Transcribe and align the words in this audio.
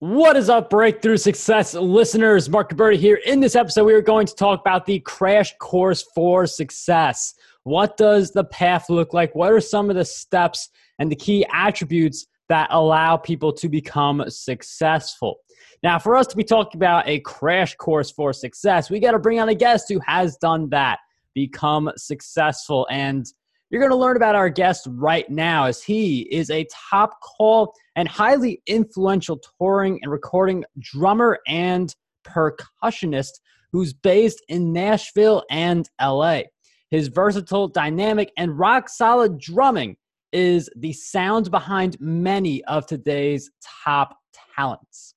What 0.00 0.36
is 0.36 0.50
up, 0.50 0.68
Breakthrough 0.68 1.16
Success 1.16 1.72
listeners? 1.72 2.50
Mark 2.50 2.68
Gabberty 2.68 2.98
here. 2.98 3.18
In 3.24 3.40
this 3.40 3.56
episode, 3.56 3.84
we 3.84 3.94
are 3.94 4.02
going 4.02 4.26
to 4.26 4.34
talk 4.34 4.60
about 4.60 4.84
the 4.84 5.00
crash 5.00 5.54
course 5.58 6.04
for 6.14 6.46
success. 6.46 7.32
What 7.62 7.96
does 7.96 8.30
the 8.30 8.44
path 8.44 8.90
look 8.90 9.14
like? 9.14 9.34
What 9.34 9.50
are 9.54 9.60
some 9.60 9.88
of 9.88 9.96
the 9.96 10.04
steps 10.04 10.68
and 10.98 11.10
the 11.10 11.16
key 11.16 11.46
attributes 11.50 12.26
that 12.50 12.68
allow 12.72 13.16
people 13.16 13.54
to 13.54 13.70
become 13.70 14.22
successful? 14.28 15.38
Now, 15.82 15.98
for 15.98 16.14
us 16.14 16.26
to 16.26 16.36
be 16.36 16.44
talking 16.44 16.78
about 16.78 17.08
a 17.08 17.20
crash 17.20 17.74
course 17.76 18.10
for 18.10 18.34
success, 18.34 18.90
we 18.90 19.00
got 19.00 19.12
to 19.12 19.18
bring 19.18 19.40
on 19.40 19.48
a 19.48 19.54
guest 19.54 19.86
who 19.88 20.00
has 20.00 20.36
done 20.36 20.68
that, 20.68 20.98
become 21.32 21.90
successful. 21.96 22.86
And 22.90 23.24
you're 23.70 23.80
going 23.80 23.90
to 23.90 23.96
learn 23.96 24.16
about 24.16 24.36
our 24.36 24.48
guest 24.48 24.86
right 24.90 25.28
now 25.28 25.64
as 25.64 25.82
he 25.82 26.20
is 26.30 26.50
a 26.50 26.66
top 26.90 27.20
call 27.20 27.74
and 27.96 28.06
highly 28.06 28.62
influential 28.66 29.40
touring 29.58 29.98
and 30.02 30.12
recording 30.12 30.64
drummer 30.78 31.38
and 31.48 31.94
percussionist 32.24 33.40
who's 33.72 33.92
based 33.92 34.42
in 34.48 34.72
Nashville 34.72 35.42
and 35.50 35.88
LA. 36.00 36.42
His 36.90 37.08
versatile, 37.08 37.66
dynamic, 37.66 38.30
and 38.38 38.56
rock 38.56 38.88
solid 38.88 39.38
drumming 39.38 39.96
is 40.32 40.70
the 40.76 40.92
sound 40.92 41.50
behind 41.50 41.96
many 42.00 42.62
of 42.64 42.86
today's 42.86 43.50
top 43.84 44.16
talents. 44.54 45.14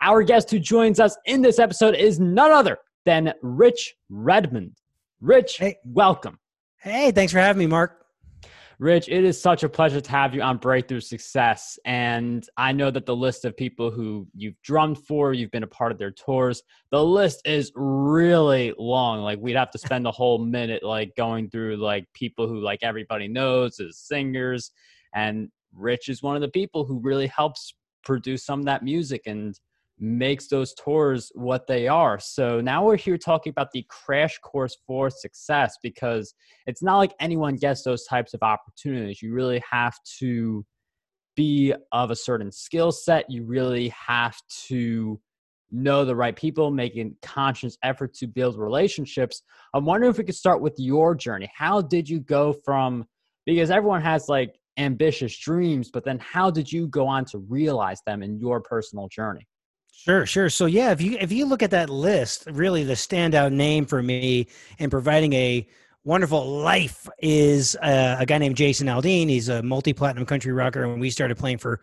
Our 0.00 0.22
guest 0.22 0.50
who 0.52 0.60
joins 0.60 1.00
us 1.00 1.16
in 1.26 1.42
this 1.42 1.58
episode 1.58 1.96
is 1.96 2.20
none 2.20 2.52
other 2.52 2.78
than 3.04 3.34
Rich 3.42 3.96
Redmond. 4.08 4.76
Rich, 5.20 5.56
hey. 5.58 5.76
welcome. 5.84 6.38
Hey, 6.80 7.10
thanks 7.10 7.32
for 7.32 7.40
having 7.40 7.58
me, 7.58 7.66
Mark. 7.66 8.04
Rich, 8.78 9.08
it 9.08 9.24
is 9.24 9.40
such 9.40 9.64
a 9.64 9.68
pleasure 9.68 10.00
to 10.00 10.10
have 10.12 10.32
you 10.32 10.42
on 10.42 10.58
Breakthrough 10.58 11.00
Success. 11.00 11.76
And 11.84 12.48
I 12.56 12.70
know 12.70 12.92
that 12.92 13.06
the 13.06 13.16
list 13.16 13.44
of 13.44 13.56
people 13.56 13.90
who 13.90 14.28
you've 14.36 14.60
drummed 14.62 14.98
for, 15.04 15.32
you've 15.32 15.50
been 15.50 15.64
a 15.64 15.68
part 15.68 15.90
of 15.90 15.98
their 15.98 16.12
tours, 16.12 16.62
the 16.92 17.04
list 17.04 17.44
is 17.44 17.72
really 17.74 18.72
long. 18.78 19.22
Like 19.22 19.40
we'd 19.40 19.56
have 19.56 19.72
to 19.72 19.78
spend 19.78 20.06
a 20.06 20.12
whole 20.12 20.38
minute 20.38 20.84
like 20.84 21.16
going 21.16 21.50
through 21.50 21.78
like 21.78 22.04
people 22.14 22.46
who 22.46 22.60
like 22.60 22.78
everybody 22.82 23.26
knows 23.26 23.80
as 23.80 23.98
singers. 23.98 24.70
And 25.12 25.48
Rich 25.74 26.08
is 26.08 26.22
one 26.22 26.36
of 26.36 26.42
the 26.42 26.48
people 26.48 26.84
who 26.84 27.00
really 27.00 27.26
helps 27.26 27.74
produce 28.04 28.44
some 28.44 28.60
of 28.60 28.66
that 28.66 28.84
music 28.84 29.22
and 29.26 29.58
makes 30.00 30.48
those 30.48 30.74
tours 30.74 31.30
what 31.34 31.66
they 31.66 31.88
are. 31.88 32.18
So 32.18 32.60
now 32.60 32.84
we're 32.84 32.96
here 32.96 33.18
talking 33.18 33.50
about 33.50 33.72
the 33.72 33.84
crash 33.88 34.38
course 34.38 34.76
for 34.86 35.10
success 35.10 35.76
because 35.82 36.34
it's 36.66 36.82
not 36.82 36.98
like 36.98 37.12
anyone 37.20 37.56
gets 37.56 37.82
those 37.82 38.04
types 38.04 38.34
of 38.34 38.42
opportunities. 38.42 39.22
You 39.22 39.32
really 39.32 39.62
have 39.70 39.94
to 40.18 40.64
be 41.36 41.74
of 41.92 42.10
a 42.10 42.16
certain 42.16 42.50
skill 42.50 42.92
set. 42.92 43.30
You 43.30 43.44
really 43.44 43.88
have 43.90 44.36
to 44.66 45.20
know 45.70 46.04
the 46.04 46.16
right 46.16 46.34
people, 46.34 46.70
making 46.70 47.16
conscious 47.22 47.76
effort 47.82 48.14
to 48.14 48.26
build 48.26 48.58
relationships. 48.58 49.42
I'm 49.74 49.84
wondering 49.84 50.10
if 50.10 50.18
we 50.18 50.24
could 50.24 50.34
start 50.34 50.60
with 50.60 50.74
your 50.78 51.14
journey. 51.14 51.50
How 51.54 51.80
did 51.80 52.08
you 52.08 52.20
go 52.20 52.54
from 52.64 53.06
because 53.46 53.70
everyone 53.70 54.02
has 54.02 54.28
like 54.28 54.58
ambitious 54.78 55.36
dreams, 55.38 55.90
but 55.92 56.04
then 56.04 56.18
how 56.18 56.50
did 56.50 56.70
you 56.70 56.86
go 56.88 57.06
on 57.06 57.24
to 57.26 57.38
realize 57.38 58.00
them 58.06 58.22
in 58.22 58.38
your 58.38 58.60
personal 58.60 59.08
journey? 59.08 59.46
Sure, 60.04 60.26
sure. 60.26 60.48
So 60.48 60.66
yeah, 60.66 60.92
if 60.92 61.00
you 61.02 61.16
if 61.20 61.32
you 61.32 61.44
look 61.44 61.60
at 61.62 61.72
that 61.72 61.90
list, 61.90 62.46
really 62.46 62.84
the 62.84 62.92
standout 62.94 63.52
name 63.52 63.84
for 63.84 64.00
me 64.00 64.46
in 64.78 64.90
providing 64.90 65.32
a 65.32 65.66
wonderful 66.04 66.46
life 66.46 67.08
is 67.18 67.76
uh, 67.82 68.16
a 68.20 68.24
guy 68.24 68.38
named 68.38 68.56
Jason 68.56 68.86
Aldean. 68.86 69.28
He's 69.28 69.48
a 69.48 69.60
multi-platinum 69.60 70.24
country 70.24 70.52
rocker, 70.52 70.84
and 70.84 71.00
we 71.00 71.10
started 71.10 71.36
playing 71.36 71.58
for 71.58 71.80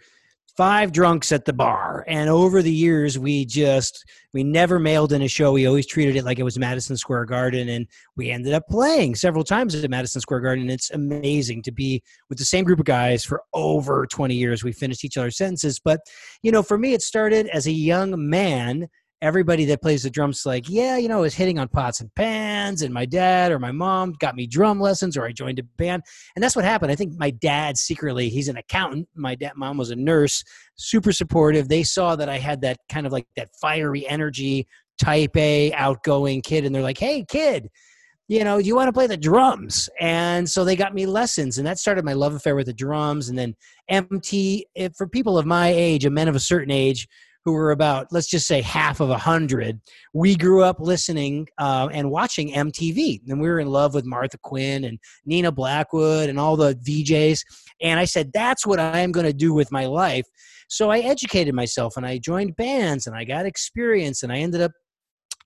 five 0.55 0.91
drunks 0.91 1.31
at 1.31 1.45
the 1.45 1.53
bar. 1.53 2.03
And 2.07 2.29
over 2.29 2.61
the 2.61 2.71
years 2.71 3.19
we 3.19 3.45
just 3.45 4.05
we 4.33 4.43
never 4.43 4.79
mailed 4.79 5.13
in 5.13 5.21
a 5.21 5.27
show. 5.27 5.51
We 5.51 5.65
always 5.65 5.85
treated 5.85 6.15
it 6.15 6.23
like 6.23 6.39
it 6.39 6.43
was 6.43 6.57
madison 6.57 6.97
square 6.97 7.25
garden 7.25 7.69
and 7.69 7.87
we 8.15 8.31
ended 8.31 8.53
up 8.53 8.67
playing 8.67 9.15
several 9.15 9.43
times 9.43 9.75
at 9.75 9.89
madison 9.89 10.21
square 10.21 10.39
garden 10.39 10.69
it's 10.69 10.91
amazing 10.91 11.61
to 11.63 11.71
be 11.71 12.01
with 12.29 12.37
the 12.37 12.45
same 12.45 12.63
group 12.63 12.79
of 12.79 12.85
guys 12.85 13.23
for 13.23 13.41
over 13.53 14.05
20 14.07 14.35
years. 14.35 14.63
We 14.63 14.71
finished 14.71 15.03
each 15.03 15.17
other's 15.17 15.37
sentences 15.37 15.79
but 15.79 16.01
you 16.41 16.51
know 16.51 16.63
for 16.63 16.77
me 16.77 16.93
it 16.93 17.01
started 17.01 17.47
as 17.47 17.67
a 17.67 17.71
young 17.71 18.29
man 18.29 18.87
everybody 19.25 19.65
that 19.65 19.81
plays 19.81 20.03
the 20.03 20.09
drums 20.09 20.45
like, 20.45 20.69
yeah, 20.69 20.97
you 20.97 21.07
know, 21.07 21.17
I 21.17 21.21
was 21.21 21.33
hitting 21.33 21.57
on 21.57 21.67
pots 21.67 21.99
and 21.99 22.13
pans, 22.13 22.83
and 22.83 22.93
my 22.93 23.05
dad 23.05 23.51
or 23.51 23.57
my 23.57 23.71
mom 23.71 24.13
got 24.19 24.35
me 24.35 24.45
drum 24.45 24.79
lessons, 24.79 25.17
or 25.17 25.25
I 25.25 25.31
joined 25.31 25.57
a 25.57 25.63
band, 25.63 26.03
and 26.35 26.43
that's 26.43 26.55
what 26.55 26.63
happened. 26.63 26.91
I 26.91 26.95
think 26.95 27.17
my 27.17 27.31
dad 27.31 27.75
secretly, 27.75 28.29
he's 28.29 28.49
an 28.49 28.57
accountant. 28.57 29.07
My 29.15 29.33
dad, 29.33 29.53
mom 29.55 29.77
was 29.77 29.89
a 29.89 29.95
nurse, 29.95 30.43
super 30.75 31.11
supportive. 31.11 31.67
They 31.67 31.81
saw 31.81 32.15
that 32.15 32.29
I 32.29 32.37
had 32.37 32.61
that 32.61 32.77
kind 32.87 33.07
of 33.07 33.11
like 33.11 33.25
that 33.35 33.49
fiery 33.59 34.07
energy, 34.07 34.67
type 34.99 35.35
A, 35.35 35.73
outgoing 35.73 36.43
kid, 36.43 36.63
and 36.63 36.73
they're 36.73 36.83
like, 36.83 36.99
hey, 36.99 37.25
kid. 37.27 37.69
You 38.27 38.43
know, 38.43 38.59
do 38.59 38.67
you 38.67 38.75
want 38.75 38.87
to 38.87 38.93
play 38.93 39.05
the 39.05 39.17
drums? 39.17 39.87
And 39.99 40.49
so 40.49 40.65
they 40.65 40.75
got 40.75 40.95
me 40.95 41.05
lessons, 41.05 41.57
and 41.57 41.67
that 41.67 41.79
started 41.79 42.05
my 42.05 42.13
love 42.13 42.33
affair 42.33 42.55
with 42.55 42.65
the 42.67 42.73
drums. 42.73 43.29
And 43.29 43.37
then 43.37 43.55
MT, 43.87 44.67
for 44.95 45.07
people 45.07 45.37
of 45.37 45.45
my 45.45 45.69
age, 45.69 46.05
a 46.05 46.09
men 46.09 46.27
of 46.27 46.35
a 46.35 46.39
certain 46.39 46.71
age, 46.71 47.07
who 47.45 47.53
were 47.53 47.71
about 47.71 48.11
let's 48.11 48.27
just 48.27 48.47
say 48.47 48.61
half 48.61 48.99
of 48.99 49.11
a 49.11 49.17
hundred 49.17 49.79
we 50.13 50.35
grew 50.35 50.63
up 50.63 50.77
listening 50.79 51.47
uh, 51.59 51.87
and 51.93 52.09
watching 52.09 52.51
mtv 52.51 53.21
and 53.27 53.39
we 53.39 53.47
were 53.47 53.59
in 53.59 53.67
love 53.67 53.93
with 53.93 54.05
martha 54.05 54.37
quinn 54.39 54.83
and 54.83 54.99
nina 55.25 55.51
blackwood 55.51 56.27
and 56.27 56.39
all 56.39 56.57
the 56.57 56.73
vjs 56.75 57.39
and 57.81 57.99
i 57.99 58.05
said 58.05 58.31
that's 58.33 58.65
what 58.65 58.79
i'm 58.79 59.11
going 59.11 59.25
to 59.25 59.33
do 59.33 59.53
with 59.53 59.71
my 59.71 59.85
life. 59.85 60.25
So 60.67 60.89
i 60.89 60.99
educated 60.99 61.53
myself 61.53 61.95
and 61.95 62.05
i 62.05 62.17
joined 62.17 62.55
bands 62.55 63.05
and 63.05 63.15
i 63.15 63.23
got 63.23 63.45
experience 63.45 64.23
and 64.23 64.31
i 64.31 64.37
ended 64.37 64.61
up 64.61 64.71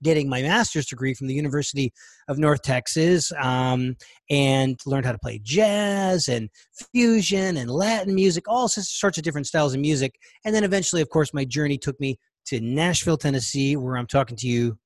getting 0.02 0.28
my 0.28 0.42
master's 0.42 0.86
degree 0.86 1.14
from 1.14 1.26
the 1.26 1.34
University 1.34 1.92
of 2.28 2.38
North 2.38 2.62
Texas 2.62 3.32
um, 3.40 3.96
and 4.30 4.78
learned 4.86 5.06
how 5.06 5.12
to 5.12 5.18
play 5.18 5.40
jazz 5.42 6.28
and 6.28 6.48
fusion 6.92 7.56
and 7.56 7.70
Latin 7.70 8.14
music, 8.14 8.44
all 8.48 8.68
sorts 8.68 9.18
of 9.18 9.24
different 9.24 9.46
styles 9.46 9.74
of 9.74 9.80
music. 9.80 10.14
And 10.44 10.54
then 10.54 10.64
eventually, 10.64 11.02
of 11.02 11.10
course, 11.10 11.34
my 11.34 11.44
journey 11.44 11.78
took 11.78 11.98
me 12.00 12.18
to 12.46 12.60
Nashville, 12.60 13.18
Tennessee, 13.18 13.76
where 13.76 13.96
I'm 13.96 14.06
talking 14.06 14.36
to 14.38 14.46
you 14.46 14.78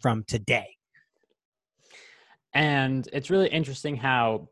from 0.00 0.24
today. 0.24 0.66
And 2.54 3.08
it's 3.12 3.30
really 3.30 3.48
interesting 3.48 3.96
how 3.96 4.48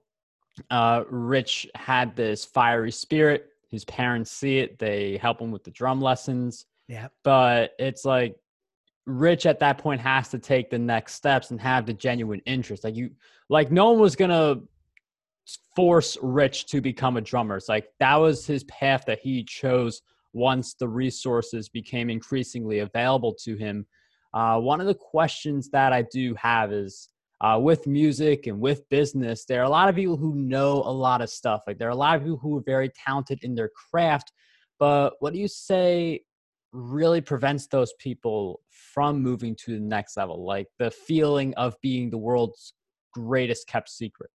uh, 0.70 1.04
Rich 1.08 1.66
had 1.74 2.16
this 2.16 2.44
fiery 2.44 2.92
spirit. 2.92 3.46
His 3.70 3.84
parents 3.84 4.30
see 4.30 4.58
it, 4.58 4.78
they 4.78 5.16
help 5.16 5.40
him 5.40 5.50
with 5.50 5.64
the 5.64 5.70
drum 5.70 6.00
lessons. 6.00 6.66
Yeah. 6.88 7.08
But 7.22 7.72
it's 7.78 8.04
like 8.04 8.36
Rich 9.06 9.46
at 9.46 9.58
that 9.60 9.78
point 9.78 10.00
has 10.00 10.28
to 10.28 10.38
take 10.38 10.70
the 10.70 10.78
next 10.78 11.14
steps 11.14 11.50
and 11.50 11.60
have 11.60 11.86
the 11.86 11.94
genuine 11.94 12.40
interest. 12.46 12.84
Like 12.84 12.96
you, 12.96 13.10
like 13.48 13.70
no 13.70 13.90
one 13.90 14.00
was 14.00 14.16
gonna 14.16 14.60
force 15.74 16.16
Rich 16.22 16.66
to 16.66 16.80
become 16.80 17.16
a 17.16 17.20
drummer. 17.20 17.56
It's 17.56 17.68
like 17.68 17.88
that 17.98 18.16
was 18.16 18.46
his 18.46 18.64
path 18.64 19.04
that 19.06 19.20
he 19.20 19.44
chose 19.44 20.02
once 20.32 20.74
the 20.74 20.88
resources 20.88 21.68
became 21.68 22.10
increasingly 22.10 22.80
available 22.80 23.34
to 23.34 23.56
him. 23.56 23.86
Uh, 24.32 24.60
one 24.60 24.80
of 24.80 24.86
the 24.86 24.94
questions 24.94 25.70
that 25.70 25.92
I 25.92 26.02
do 26.02 26.34
have 26.34 26.72
is 26.72 27.08
uh, 27.40 27.58
with 27.60 27.86
music 27.86 28.46
and 28.46 28.60
with 28.60 28.88
business, 28.90 29.44
there 29.44 29.60
are 29.60 29.64
a 29.64 29.70
lot 29.70 29.88
of 29.88 29.96
people 29.96 30.16
who 30.16 30.34
know 30.34 30.82
a 30.84 30.92
lot 30.92 31.20
of 31.22 31.30
stuff. 31.30 31.62
Like 31.66 31.78
there 31.78 31.88
are 31.88 31.92
a 31.92 31.96
lot 31.96 32.16
of 32.16 32.22
people 32.22 32.38
who 32.38 32.58
are 32.58 32.62
very 32.62 32.90
talented 32.90 33.42
in 33.42 33.54
their 33.54 33.70
craft. 33.70 34.32
But 34.78 35.14
what 35.20 35.32
do 35.32 35.38
you 35.38 35.48
say 35.48 36.20
really 36.72 37.20
prevents 37.20 37.66
those 37.66 37.92
people 37.98 38.60
from 38.70 39.20
moving 39.20 39.56
to 39.56 39.72
the 39.72 39.80
next 39.80 40.16
level 40.16 40.44
like 40.44 40.66
the 40.78 40.90
feeling 40.90 41.52
of 41.54 41.74
being 41.82 42.10
the 42.10 42.18
world's 42.18 42.74
greatest 43.12 43.66
kept 43.66 43.88
secret 43.88 44.30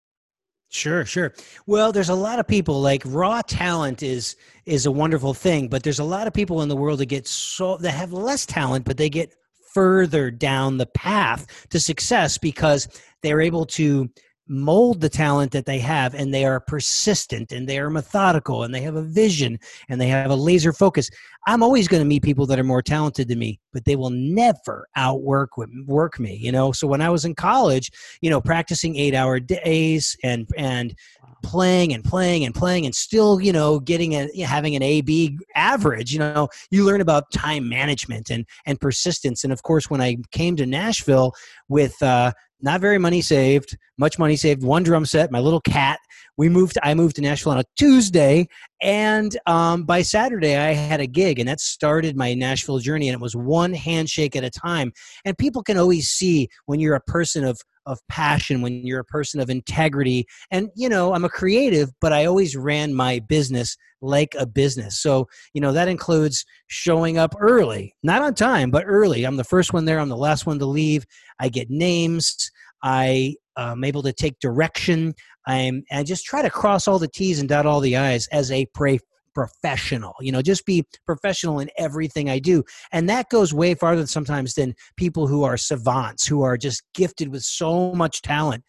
Sure, 0.69 1.05
sure. 1.05 1.33
Well, 1.67 1.91
there's 1.91 2.09
a 2.09 2.15
lot 2.15 2.39
of 2.39 2.47
people 2.47 2.81
like 2.81 3.01
raw 3.05 3.41
talent 3.41 4.03
is 4.03 4.35
is 4.65 4.85
a 4.85 4.91
wonderful 4.91 5.33
thing, 5.33 5.69
but 5.69 5.83
there's 5.83 5.99
a 5.99 6.03
lot 6.03 6.27
of 6.27 6.33
people 6.33 6.61
in 6.61 6.69
the 6.69 6.75
world 6.75 6.99
that 6.99 7.05
get 7.05 7.27
so 7.27 7.77
that 7.77 7.91
have 7.91 8.11
less 8.11 8.45
talent, 8.45 8.83
but 8.83 8.97
they 8.97 9.09
get 9.09 9.33
further 9.73 10.31
down 10.31 10.77
the 10.77 10.85
path 10.85 11.67
to 11.69 11.79
success 11.79 12.37
because 12.37 12.87
they're 13.21 13.41
able 13.41 13.65
to 13.65 14.09
mold 14.47 15.01
the 15.01 15.09
talent 15.09 15.51
that 15.51 15.65
they 15.65 15.79
have 15.79 16.13
and 16.13 16.33
they 16.33 16.45
are 16.45 16.59
persistent 16.59 17.51
and 17.51 17.67
they 17.67 17.79
are 17.79 17.89
methodical 17.89 18.63
and 18.63 18.73
they 18.73 18.81
have 18.81 18.95
a 18.95 19.01
vision 19.01 19.57
and 19.89 19.99
they 19.99 20.07
have 20.07 20.31
a 20.31 20.35
laser 20.35 20.71
focus. 20.71 21.09
I'm 21.47 21.63
always 21.63 21.87
going 21.87 22.01
to 22.01 22.07
meet 22.07 22.23
people 22.23 22.45
that 22.47 22.59
are 22.59 22.63
more 22.63 22.81
talented 22.81 23.27
than 23.27 23.39
me 23.39 23.59
but 23.75 23.85
they 23.85 23.95
will 23.95 24.09
never 24.09 24.87
outwork 24.95 25.51
work 25.85 26.19
me 26.19 26.35
you 26.35 26.51
know? 26.51 26.71
So 26.71 26.87
when 26.87 27.01
i 27.01 27.09
was 27.09 27.25
in 27.25 27.35
college 27.35 27.91
you 28.21 28.29
know 28.29 28.41
practicing 28.41 28.95
eight 28.95 29.13
hour 29.13 29.39
days 29.39 30.17
and 30.23 30.47
and 30.57 30.95
playing 31.43 31.93
and 31.93 32.03
playing 32.03 32.43
and 32.43 32.55
playing 32.55 32.85
and 32.85 32.95
still 32.95 33.39
you 33.39 33.53
know 33.53 33.79
getting 33.79 34.13
a 34.13 34.27
having 34.43 34.75
an 34.75 34.81
ab 34.81 35.37
average 35.55 36.11
you 36.11 36.17
know 36.17 36.47
you 36.71 36.83
learn 36.83 37.01
about 37.01 37.31
time 37.31 37.69
management 37.69 38.31
and 38.31 38.45
and 38.65 38.79
persistence. 38.79 39.43
And 39.43 39.53
of 39.53 39.61
course 39.61 39.89
when 39.89 40.01
i 40.01 40.17
came 40.31 40.55
to 40.55 40.65
nashville 40.65 41.33
with 41.67 42.01
uh 42.01 42.31
not 42.65 42.81
very 42.81 42.97
money 42.97 43.21
saved, 43.21 43.77
much 43.97 44.17
money 44.17 44.35
saved, 44.35 44.63
one 44.63 44.81
drum 44.81 45.05
set, 45.05 45.31
my 45.31 45.39
little 45.39 45.61
cat. 45.61 45.99
We 46.35 46.49
moved. 46.49 46.77
I 46.83 46.95
moved 46.95 47.15
to 47.15 47.21
Nashville 47.21 47.53
on 47.53 47.59
a 47.59 47.63
Tuesday, 47.77 48.47
and 48.81 49.37
um, 49.45 49.83
by 49.83 50.01
Saturday 50.01 50.57
I 50.57 50.73
had 50.73 50.99
a 50.99 51.07
gig, 51.07 51.39
and 51.39 51.47
that 51.47 51.61
started 51.61 52.17
my 52.17 52.33
Nashville 52.33 52.79
journey. 52.79 53.07
And 53.07 53.13
it 53.13 53.21
was 53.21 53.35
one 53.35 53.73
handshake 53.73 54.35
at 54.35 54.43
a 54.43 54.49
time. 54.49 54.91
And 55.23 55.37
people 55.37 55.63
can 55.63 55.77
always 55.77 56.09
see 56.09 56.49
when 56.65 56.79
you're 56.81 56.95
a 56.95 57.01
person 57.01 57.45
of 57.45 57.61
of 57.85 57.99
passion, 58.09 58.61
when 58.61 58.85
you're 58.85 58.99
a 58.99 59.05
person 59.05 59.39
of 59.39 59.49
integrity. 59.49 60.25
And, 60.51 60.69
you 60.75 60.89
know, 60.89 61.13
I'm 61.13 61.25
a 61.25 61.29
creative, 61.29 61.89
but 62.01 62.13
I 62.13 62.25
always 62.25 62.55
ran 62.55 62.93
my 62.93 63.19
business 63.19 63.77
like 64.01 64.35
a 64.37 64.45
business. 64.45 64.99
So, 64.99 65.27
you 65.53 65.61
know, 65.61 65.71
that 65.73 65.87
includes 65.87 66.45
showing 66.67 67.17
up 67.17 67.35
early, 67.39 67.95
not 68.03 68.21
on 68.21 68.33
time, 68.33 68.71
but 68.71 68.85
early. 68.87 69.23
I'm 69.23 69.37
the 69.37 69.43
first 69.43 69.73
one 69.73 69.85
there, 69.85 69.99
I'm 69.99 70.09
the 70.09 70.17
last 70.17 70.45
one 70.45 70.59
to 70.59 70.65
leave. 70.65 71.05
I 71.39 71.49
get 71.49 71.69
names. 71.69 72.51
I 72.83 73.35
am 73.57 73.83
able 73.83 74.03
to 74.03 74.13
take 74.13 74.39
direction. 74.39 75.13
I'm, 75.47 75.83
I 75.91 76.03
just 76.03 76.25
try 76.25 76.41
to 76.41 76.49
cross 76.49 76.87
all 76.87 76.99
the 76.99 77.07
T's 77.07 77.39
and 77.39 77.49
dot 77.49 77.65
all 77.65 77.79
the 77.79 77.97
I's 77.97 78.27
as 78.27 78.51
a 78.51 78.65
pray 78.73 78.99
professional 79.35 80.13
you 80.21 80.31
know 80.31 80.41
just 80.41 80.65
be 80.65 80.83
professional 81.05 81.59
in 81.59 81.69
everything 81.77 82.29
i 82.29 82.39
do. 82.45 82.63
And 82.91 83.09
that 83.09 83.29
goes 83.29 83.53
way 83.53 83.73
farther 83.73 84.07
sometimes 84.07 84.53
than 84.53 84.75
people 84.95 85.27
who 85.27 85.43
are 85.43 85.57
savants 85.57 86.25
who 86.25 86.43
are 86.43 86.57
just 86.57 86.83
gifted 86.93 87.29
with 87.29 87.43
so 87.43 87.93
much 87.93 88.21
talent. 88.21 88.63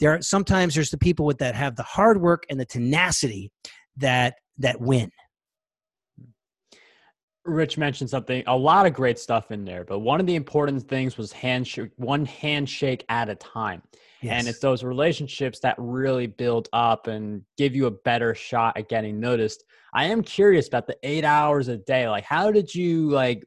There 0.00 0.14
are 0.14 0.22
sometimes 0.22 0.74
there's 0.74 0.90
the 0.90 0.98
people 0.98 1.26
with 1.26 1.38
that 1.38 1.54
have 1.54 1.76
the 1.76 1.82
hard 1.82 2.20
work 2.20 2.44
and 2.50 2.58
the 2.58 2.64
tenacity 2.64 3.52
that 3.96 4.34
that 4.58 4.80
win. 4.80 5.10
Rich 7.44 7.78
mentioned 7.78 8.10
something, 8.10 8.44
a 8.46 8.56
lot 8.56 8.86
of 8.86 8.92
great 8.92 9.18
stuff 9.18 9.50
in 9.50 9.64
there, 9.64 9.84
but 9.84 10.00
one 10.00 10.20
of 10.20 10.26
the 10.26 10.34
important 10.34 10.86
things 10.86 11.16
was 11.16 11.32
handshake, 11.32 11.90
one 11.96 12.26
handshake 12.26 13.04
at 13.08 13.28
a 13.28 13.34
time. 13.34 13.82
Yes. 14.22 14.38
And 14.38 14.48
it's 14.48 14.58
those 14.58 14.84
relationships 14.84 15.60
that 15.60 15.74
really 15.78 16.26
build 16.26 16.68
up 16.72 17.06
and 17.06 17.42
give 17.56 17.74
you 17.74 17.86
a 17.86 17.90
better 17.90 18.34
shot 18.34 18.76
at 18.76 18.88
getting 18.88 19.18
noticed. 19.18 19.64
I 19.94 20.06
am 20.06 20.22
curious 20.22 20.68
about 20.68 20.86
the 20.86 20.96
eight 21.02 21.24
hours 21.24 21.68
a 21.68 21.78
day. 21.78 22.08
Like, 22.08 22.24
how 22.24 22.50
did 22.50 22.74
you 22.74 23.10
like 23.10 23.44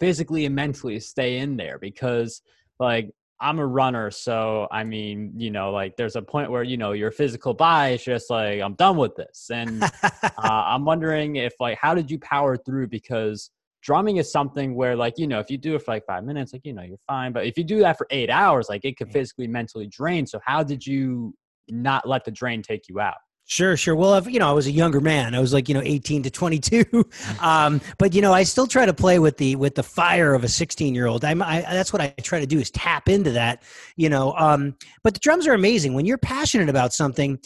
physically 0.00 0.44
and 0.44 0.54
mentally 0.54 1.00
stay 1.00 1.38
in 1.38 1.56
there? 1.56 1.78
Because 1.78 2.42
like 2.78 3.10
I'm 3.40 3.58
a 3.58 3.66
runner, 3.66 4.10
so 4.10 4.68
I 4.70 4.84
mean, 4.84 5.32
you 5.36 5.50
know, 5.50 5.70
like 5.70 5.96
there's 5.96 6.16
a 6.16 6.22
point 6.22 6.50
where 6.50 6.62
you 6.62 6.76
know 6.76 6.92
your 6.92 7.10
physical 7.10 7.54
body 7.54 7.94
is 7.94 8.04
just 8.04 8.30
like 8.30 8.60
I'm 8.60 8.74
done 8.74 8.96
with 8.96 9.16
this, 9.16 9.50
and 9.52 9.82
uh, 10.02 10.28
I'm 10.38 10.84
wondering 10.84 11.36
if 11.36 11.54
like 11.60 11.78
how 11.78 11.94
did 11.94 12.10
you 12.10 12.18
power 12.18 12.56
through? 12.56 12.88
Because 12.88 13.50
drumming 13.84 14.16
is 14.16 14.32
something 14.32 14.74
where 14.74 14.96
like 14.96 15.14
you 15.18 15.26
know 15.26 15.38
if 15.38 15.50
you 15.50 15.58
do 15.58 15.76
it 15.76 15.82
for 15.82 15.92
like 15.92 16.06
five 16.06 16.24
minutes, 16.24 16.52
like 16.52 16.64
you 16.64 16.72
know 16.72 16.82
you're 16.82 16.98
fine, 17.06 17.32
but 17.32 17.46
if 17.46 17.56
you 17.56 17.64
do 17.64 17.80
that 17.80 17.98
for 17.98 18.06
eight 18.10 18.30
hours, 18.30 18.68
like 18.68 18.84
it 18.84 18.96
could 18.96 19.12
physically 19.12 19.46
mentally 19.46 19.86
drain. 19.86 20.26
So 20.26 20.40
how 20.44 20.62
did 20.62 20.84
you 20.84 21.34
not 21.68 22.08
let 22.08 22.24
the 22.24 22.30
drain 22.30 22.62
take 22.62 22.88
you 22.88 22.98
out? 22.98 23.14
Sure, 23.46 23.76
sure. 23.76 23.94
Well, 23.94 24.14
if, 24.14 24.26
you 24.26 24.38
know, 24.38 24.48
I 24.48 24.52
was 24.52 24.66
a 24.66 24.70
younger 24.70 25.00
man. 25.00 25.34
I 25.34 25.40
was 25.40 25.52
like, 25.52 25.68
you 25.68 25.74
know, 25.74 25.82
18 25.84 26.22
to 26.22 26.30
22. 26.30 26.84
Um, 27.40 27.80
but 27.98 28.14
you 28.14 28.22
know, 28.22 28.32
I 28.32 28.42
still 28.42 28.66
try 28.66 28.86
to 28.86 28.94
play 28.94 29.18
with 29.18 29.36
the 29.36 29.56
with 29.56 29.74
the 29.74 29.82
fire 29.82 30.34
of 30.34 30.44
a 30.44 30.48
16 30.48 30.94
year 30.94 31.06
old. 31.06 31.24
I'm, 31.24 31.42
I, 31.42 31.60
that's 31.60 31.92
what 31.92 32.00
I 32.00 32.08
try 32.22 32.40
to 32.40 32.46
do 32.46 32.58
is 32.58 32.70
tap 32.70 33.08
into 33.08 33.32
that. 33.32 33.62
You 33.96 34.08
know, 34.08 34.34
um, 34.36 34.76
but 35.02 35.14
the 35.14 35.20
drums 35.20 35.46
are 35.46 35.52
amazing 35.52 35.94
when 35.94 36.06
you're 36.06 36.18
passionate 36.18 36.68
about 36.70 36.92
something 36.94 37.38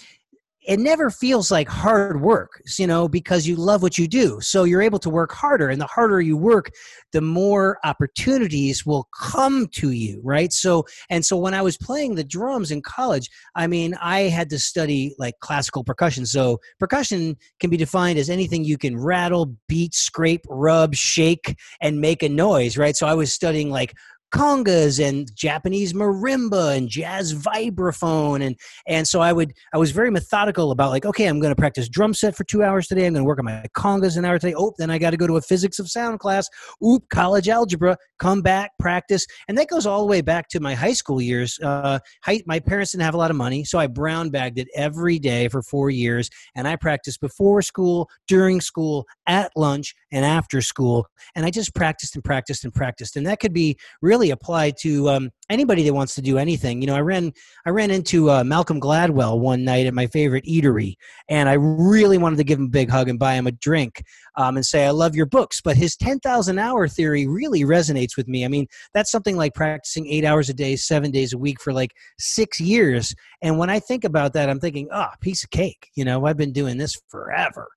it 0.68 0.78
never 0.78 1.08
feels 1.08 1.50
like 1.50 1.66
hard 1.66 2.20
work, 2.20 2.62
you 2.78 2.86
know, 2.86 3.08
because 3.08 3.46
you 3.46 3.56
love 3.56 3.80
what 3.80 3.96
you 3.96 4.06
do. 4.06 4.38
So 4.42 4.64
you're 4.64 4.82
able 4.82 4.98
to 4.98 5.08
work 5.08 5.32
harder. 5.32 5.70
And 5.70 5.80
the 5.80 5.86
harder 5.86 6.20
you 6.20 6.36
work, 6.36 6.70
the 7.12 7.22
more 7.22 7.78
opportunities 7.84 8.84
will 8.84 9.08
come 9.18 9.68
to 9.68 9.92
you, 9.92 10.20
right? 10.22 10.52
So, 10.52 10.84
and 11.08 11.24
so 11.24 11.38
when 11.38 11.54
I 11.54 11.62
was 11.62 11.78
playing 11.78 12.16
the 12.16 12.22
drums 12.22 12.70
in 12.70 12.82
college, 12.82 13.30
I 13.54 13.66
mean, 13.66 13.96
I 14.02 14.24
had 14.24 14.50
to 14.50 14.58
study 14.58 15.14
like 15.18 15.40
classical 15.40 15.84
percussion. 15.84 16.26
So 16.26 16.60
percussion 16.78 17.38
can 17.60 17.70
be 17.70 17.78
defined 17.78 18.18
as 18.18 18.28
anything 18.28 18.62
you 18.62 18.76
can 18.76 18.94
rattle, 18.94 19.56
beat, 19.68 19.94
scrape, 19.94 20.44
rub, 20.50 20.94
shake, 20.94 21.56
and 21.80 21.98
make 21.98 22.22
a 22.22 22.28
noise, 22.28 22.76
right? 22.76 22.94
So 22.94 23.06
I 23.06 23.14
was 23.14 23.32
studying 23.32 23.70
like 23.70 23.94
congas 24.32 25.02
and 25.02 25.34
Japanese 25.34 25.92
marimba 25.92 26.76
and 26.76 26.88
jazz 26.88 27.34
vibraphone. 27.34 28.44
And 28.44 28.56
and 28.86 29.06
so 29.06 29.20
I 29.20 29.32
would 29.32 29.52
I 29.72 29.78
was 29.78 29.90
very 29.90 30.10
methodical 30.10 30.70
about 30.70 30.90
like 30.90 31.04
okay 31.06 31.26
I'm 31.26 31.40
going 31.40 31.52
to 31.52 31.56
practice 31.56 31.88
drum 31.88 32.14
set 32.14 32.36
for 32.36 32.44
two 32.44 32.62
hours 32.62 32.86
today. 32.86 33.06
I'm 33.06 33.14
going 33.14 33.24
to 33.24 33.28
work 33.28 33.38
on 33.38 33.44
my 33.44 33.64
congas 33.76 34.16
an 34.16 34.24
hour 34.24 34.38
today. 34.38 34.54
Oh 34.56 34.72
then 34.78 34.90
I 34.90 34.98
got 34.98 35.10
to 35.10 35.16
go 35.16 35.26
to 35.26 35.36
a 35.36 35.42
physics 35.42 35.78
of 35.78 35.90
sound 35.90 36.20
class. 36.20 36.48
Oop 36.84 37.08
college 37.10 37.48
algebra. 37.48 37.96
Come 38.18 38.42
back 38.42 38.72
practice. 38.78 39.26
And 39.48 39.56
that 39.58 39.68
goes 39.68 39.86
all 39.86 40.00
the 40.00 40.06
way 40.06 40.20
back 40.20 40.48
to 40.48 40.60
my 40.60 40.74
high 40.74 40.92
school 40.92 41.20
years. 41.20 41.58
Uh, 41.62 41.98
high, 42.22 42.42
my 42.46 42.58
parents 42.58 42.92
didn't 42.92 43.04
have 43.04 43.14
a 43.14 43.18
lot 43.18 43.30
of 43.30 43.36
money 43.36 43.64
so 43.64 43.78
I 43.78 43.86
brown 43.86 44.30
bagged 44.30 44.58
it 44.58 44.68
every 44.74 45.18
day 45.18 45.48
for 45.48 45.62
four 45.62 45.90
years. 45.90 46.28
And 46.54 46.66
I 46.66 46.76
practiced 46.76 47.20
before 47.20 47.62
school 47.62 48.08
during 48.26 48.60
school 48.60 49.06
at 49.26 49.52
lunch 49.56 49.94
and 50.10 50.24
after 50.24 50.60
school. 50.60 51.06
And 51.34 51.46
I 51.46 51.50
just 51.50 51.74
practiced 51.74 52.14
and 52.14 52.24
practiced 52.24 52.64
and 52.64 52.74
practiced. 52.74 53.16
And 53.16 53.26
that 53.26 53.40
could 53.40 53.52
be 53.52 53.76
really 54.02 54.17
really 54.18 54.30
apply 54.30 54.72
to 54.72 55.08
um, 55.08 55.30
anybody 55.48 55.84
that 55.84 55.94
wants 55.94 56.16
to 56.16 56.22
do 56.22 56.38
anything. 56.38 56.80
You 56.80 56.88
know, 56.88 56.96
I 56.96 57.00
ran 57.00 57.32
I 57.64 57.70
ran 57.70 57.90
into 57.92 58.30
uh, 58.30 58.42
Malcolm 58.42 58.80
Gladwell 58.80 59.38
one 59.38 59.64
night 59.64 59.86
at 59.86 59.94
my 59.94 60.08
favorite 60.08 60.44
eatery, 60.44 60.94
and 61.28 61.48
I 61.48 61.52
really 61.54 62.18
wanted 62.18 62.36
to 62.36 62.44
give 62.44 62.58
him 62.58 62.66
a 62.66 62.70
big 62.70 62.90
hug 62.90 63.08
and 63.08 63.18
buy 63.18 63.34
him 63.34 63.46
a 63.46 63.52
drink 63.52 64.02
um, 64.36 64.56
and 64.56 64.66
say 64.66 64.86
I 64.86 64.90
love 64.90 65.14
your 65.14 65.26
books. 65.26 65.60
But 65.60 65.76
his 65.76 65.96
ten 65.96 66.18
thousand 66.18 66.58
hour 66.58 66.88
theory 66.88 67.28
really 67.28 67.62
resonates 67.62 68.16
with 68.16 68.26
me. 68.26 68.44
I 68.44 68.48
mean, 68.48 68.66
that's 68.92 69.10
something 69.10 69.36
like 69.36 69.54
practicing 69.54 70.08
eight 70.08 70.24
hours 70.24 70.48
a 70.48 70.54
day, 70.54 70.74
seven 70.74 71.12
days 71.12 71.32
a 71.32 71.38
week 71.38 71.60
for 71.60 71.72
like 71.72 71.92
six 72.18 72.60
years. 72.60 73.14
And 73.40 73.56
when 73.56 73.70
I 73.70 73.78
think 73.78 74.02
about 74.02 74.32
that, 74.32 74.50
I'm 74.50 74.60
thinking, 74.60 74.88
oh, 74.92 75.08
piece 75.20 75.44
of 75.44 75.50
cake. 75.50 75.90
You 75.94 76.04
know, 76.04 76.26
I've 76.26 76.36
been 76.36 76.52
doing 76.52 76.76
this 76.76 77.00
forever. 77.08 77.68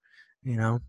You 0.43 0.57
know. 0.57 0.79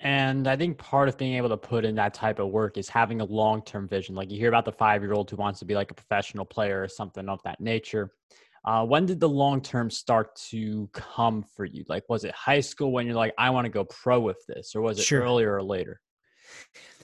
And 0.00 0.46
I 0.46 0.56
think 0.56 0.78
part 0.78 1.08
of 1.08 1.18
being 1.18 1.34
able 1.34 1.48
to 1.48 1.56
put 1.56 1.84
in 1.84 1.96
that 1.96 2.14
type 2.14 2.38
of 2.38 2.48
work 2.48 2.78
is 2.78 2.88
having 2.88 3.20
a 3.20 3.24
long 3.24 3.62
term 3.62 3.88
vision. 3.88 4.14
Like 4.14 4.30
you 4.30 4.38
hear 4.38 4.48
about 4.48 4.64
the 4.64 4.72
five 4.72 5.02
year 5.02 5.12
old 5.12 5.30
who 5.30 5.36
wants 5.36 5.58
to 5.58 5.64
be 5.64 5.74
like 5.74 5.90
a 5.90 5.94
professional 5.94 6.44
player 6.44 6.82
or 6.82 6.88
something 6.88 7.28
of 7.28 7.42
that 7.42 7.60
nature. 7.60 8.12
Uh, 8.64 8.84
when 8.84 9.06
did 9.06 9.18
the 9.18 9.28
long 9.28 9.60
term 9.60 9.90
start 9.90 10.36
to 10.36 10.88
come 10.92 11.42
for 11.42 11.64
you? 11.64 11.84
Like, 11.88 12.04
was 12.08 12.24
it 12.24 12.34
high 12.34 12.60
school 12.60 12.92
when 12.92 13.06
you're 13.06 13.14
like, 13.14 13.34
I 13.38 13.50
want 13.50 13.64
to 13.64 13.70
go 13.70 13.84
pro 13.84 14.20
with 14.20 14.44
this, 14.46 14.74
or 14.74 14.82
was 14.82 14.98
it 14.98 15.04
sure. 15.04 15.22
earlier 15.22 15.54
or 15.54 15.62
later? 15.62 16.00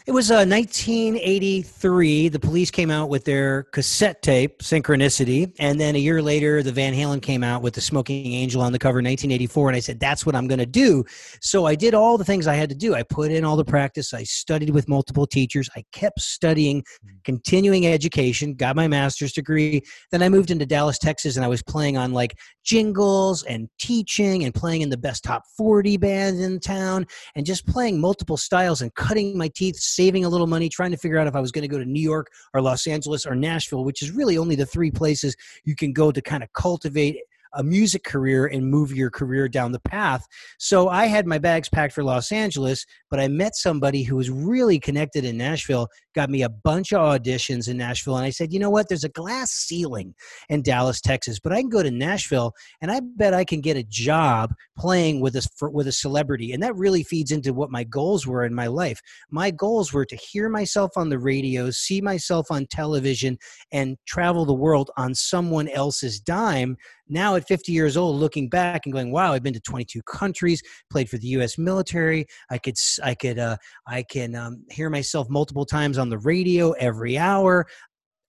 It 0.06 0.12
was 0.12 0.30
uh, 0.30 0.44
1983. 0.44 2.28
The 2.28 2.38
police 2.38 2.70
came 2.70 2.90
out 2.90 3.08
with 3.08 3.24
their 3.24 3.62
cassette 3.62 4.20
tape, 4.20 4.58
Synchronicity. 4.58 5.54
And 5.58 5.80
then 5.80 5.96
a 5.96 5.98
year 5.98 6.20
later, 6.20 6.62
the 6.62 6.72
Van 6.72 6.92
Halen 6.92 7.22
came 7.22 7.42
out 7.42 7.62
with 7.62 7.72
the 7.72 7.80
Smoking 7.80 8.34
Angel 8.34 8.60
on 8.60 8.72
the 8.72 8.78
cover, 8.78 8.96
1984. 8.96 9.70
And 9.70 9.76
I 9.76 9.80
said, 9.80 9.98
that's 9.98 10.26
what 10.26 10.34
I'm 10.34 10.46
going 10.46 10.58
to 10.58 10.66
do. 10.66 11.04
So 11.40 11.64
I 11.64 11.74
did 11.74 11.94
all 11.94 12.18
the 12.18 12.24
things 12.24 12.46
I 12.46 12.52
had 12.52 12.68
to 12.68 12.74
do. 12.74 12.94
I 12.94 13.02
put 13.02 13.30
in 13.30 13.46
all 13.46 13.56
the 13.56 13.64
practice. 13.64 14.12
I 14.12 14.24
studied 14.24 14.68
with 14.68 14.88
multiple 14.88 15.26
teachers. 15.26 15.70
I 15.74 15.82
kept 15.92 16.20
studying, 16.20 16.84
continuing 17.24 17.86
education, 17.86 18.56
got 18.56 18.76
my 18.76 18.86
master's 18.86 19.32
degree. 19.32 19.80
Then 20.10 20.22
I 20.22 20.28
moved 20.28 20.50
into 20.50 20.66
Dallas, 20.66 20.98
Texas, 20.98 21.36
and 21.36 21.44
I 21.46 21.48
was 21.48 21.62
playing 21.62 21.96
on 21.96 22.12
like 22.12 22.36
jingles 22.62 23.42
and 23.44 23.70
teaching 23.78 24.44
and 24.44 24.54
playing 24.54 24.82
in 24.82 24.90
the 24.90 24.98
best 24.98 25.24
top 25.24 25.44
40 25.56 25.96
bands 25.96 26.40
in 26.40 26.60
town 26.60 27.06
and 27.36 27.46
just 27.46 27.66
playing 27.66 27.98
multiple 27.98 28.36
styles 28.36 28.82
and 28.82 28.94
cutting 28.94 29.38
my 29.38 29.48
teeth 29.48 29.76
saving 29.94 30.24
a 30.24 30.28
little 30.28 30.46
money, 30.46 30.68
trying 30.68 30.90
to 30.90 30.96
figure 30.96 31.18
out 31.18 31.26
if 31.26 31.34
I 31.34 31.40
was 31.40 31.52
going 31.52 31.62
to 31.62 31.68
go 31.68 31.78
to 31.78 31.84
New 31.84 32.02
York 32.02 32.30
or 32.52 32.60
Los 32.60 32.86
Angeles 32.86 33.26
or 33.26 33.34
Nashville, 33.34 33.84
which 33.84 34.02
is 34.02 34.10
really 34.10 34.38
only 34.38 34.56
the 34.56 34.66
three 34.66 34.90
places 34.90 35.36
you 35.64 35.74
can 35.76 35.92
go 35.92 36.12
to 36.12 36.20
kind 36.20 36.42
of 36.42 36.52
cultivate 36.52 37.18
a 37.54 37.62
music 37.62 38.04
career 38.04 38.46
and 38.46 38.68
move 38.68 38.92
your 38.92 39.10
career 39.10 39.48
down 39.48 39.72
the 39.72 39.80
path. 39.80 40.26
So 40.58 40.88
I 40.88 41.06
had 41.06 41.26
my 41.26 41.38
bags 41.38 41.68
packed 41.68 41.92
for 41.92 42.04
Los 42.04 42.32
Angeles, 42.32 42.84
but 43.10 43.20
I 43.20 43.28
met 43.28 43.54
somebody 43.54 44.02
who 44.02 44.16
was 44.16 44.30
really 44.30 44.78
connected 44.78 45.24
in 45.24 45.36
Nashville, 45.36 45.88
got 46.14 46.30
me 46.30 46.42
a 46.42 46.48
bunch 46.48 46.92
of 46.92 47.00
auditions 47.00 47.68
in 47.68 47.76
Nashville. 47.76 48.16
And 48.16 48.24
I 48.24 48.30
said, 48.30 48.52
you 48.52 48.58
know 48.58 48.70
what? 48.70 48.88
There's 48.88 49.04
a 49.04 49.08
glass 49.08 49.50
ceiling 49.50 50.14
in 50.48 50.62
Dallas, 50.62 51.00
Texas, 51.00 51.38
but 51.38 51.52
I 51.52 51.60
can 51.60 51.68
go 51.68 51.82
to 51.82 51.90
Nashville 51.90 52.54
and 52.80 52.90
I 52.90 53.00
bet 53.00 53.34
I 53.34 53.44
can 53.44 53.60
get 53.60 53.76
a 53.76 53.82
job 53.82 54.54
playing 54.78 55.20
with 55.20 55.36
a, 55.36 55.48
for, 55.56 55.70
with 55.70 55.86
a 55.86 55.92
celebrity. 55.92 56.52
And 56.52 56.62
that 56.62 56.76
really 56.76 57.02
feeds 57.02 57.30
into 57.30 57.52
what 57.52 57.70
my 57.70 57.84
goals 57.84 58.26
were 58.26 58.44
in 58.44 58.54
my 58.54 58.66
life. 58.66 59.00
My 59.30 59.50
goals 59.50 59.92
were 59.92 60.06
to 60.06 60.16
hear 60.16 60.48
myself 60.48 60.92
on 60.96 61.08
the 61.08 61.18
radio, 61.18 61.70
see 61.70 62.00
myself 62.00 62.46
on 62.50 62.66
television, 62.66 63.38
and 63.72 63.96
travel 64.06 64.44
the 64.44 64.54
world 64.54 64.90
on 64.96 65.14
someone 65.14 65.68
else's 65.68 66.20
dime 66.20 66.76
now 67.08 67.36
at 67.36 67.46
50 67.46 67.72
years 67.72 67.96
old 67.96 68.16
looking 68.16 68.48
back 68.48 68.86
and 68.86 68.92
going 68.92 69.12
wow 69.12 69.32
i've 69.32 69.42
been 69.42 69.52
to 69.52 69.60
22 69.60 70.02
countries 70.02 70.62
played 70.90 71.08
for 71.08 71.18
the 71.18 71.28
us 71.28 71.58
military 71.58 72.26
i 72.50 72.58
could 72.58 72.76
i 73.02 73.14
could 73.14 73.38
uh, 73.38 73.56
i 73.86 74.02
can 74.02 74.34
um, 74.34 74.64
hear 74.70 74.88
myself 74.88 75.28
multiple 75.28 75.66
times 75.66 75.98
on 75.98 76.03
the 76.08 76.18
radio 76.18 76.72
every 76.72 77.18
hour 77.18 77.66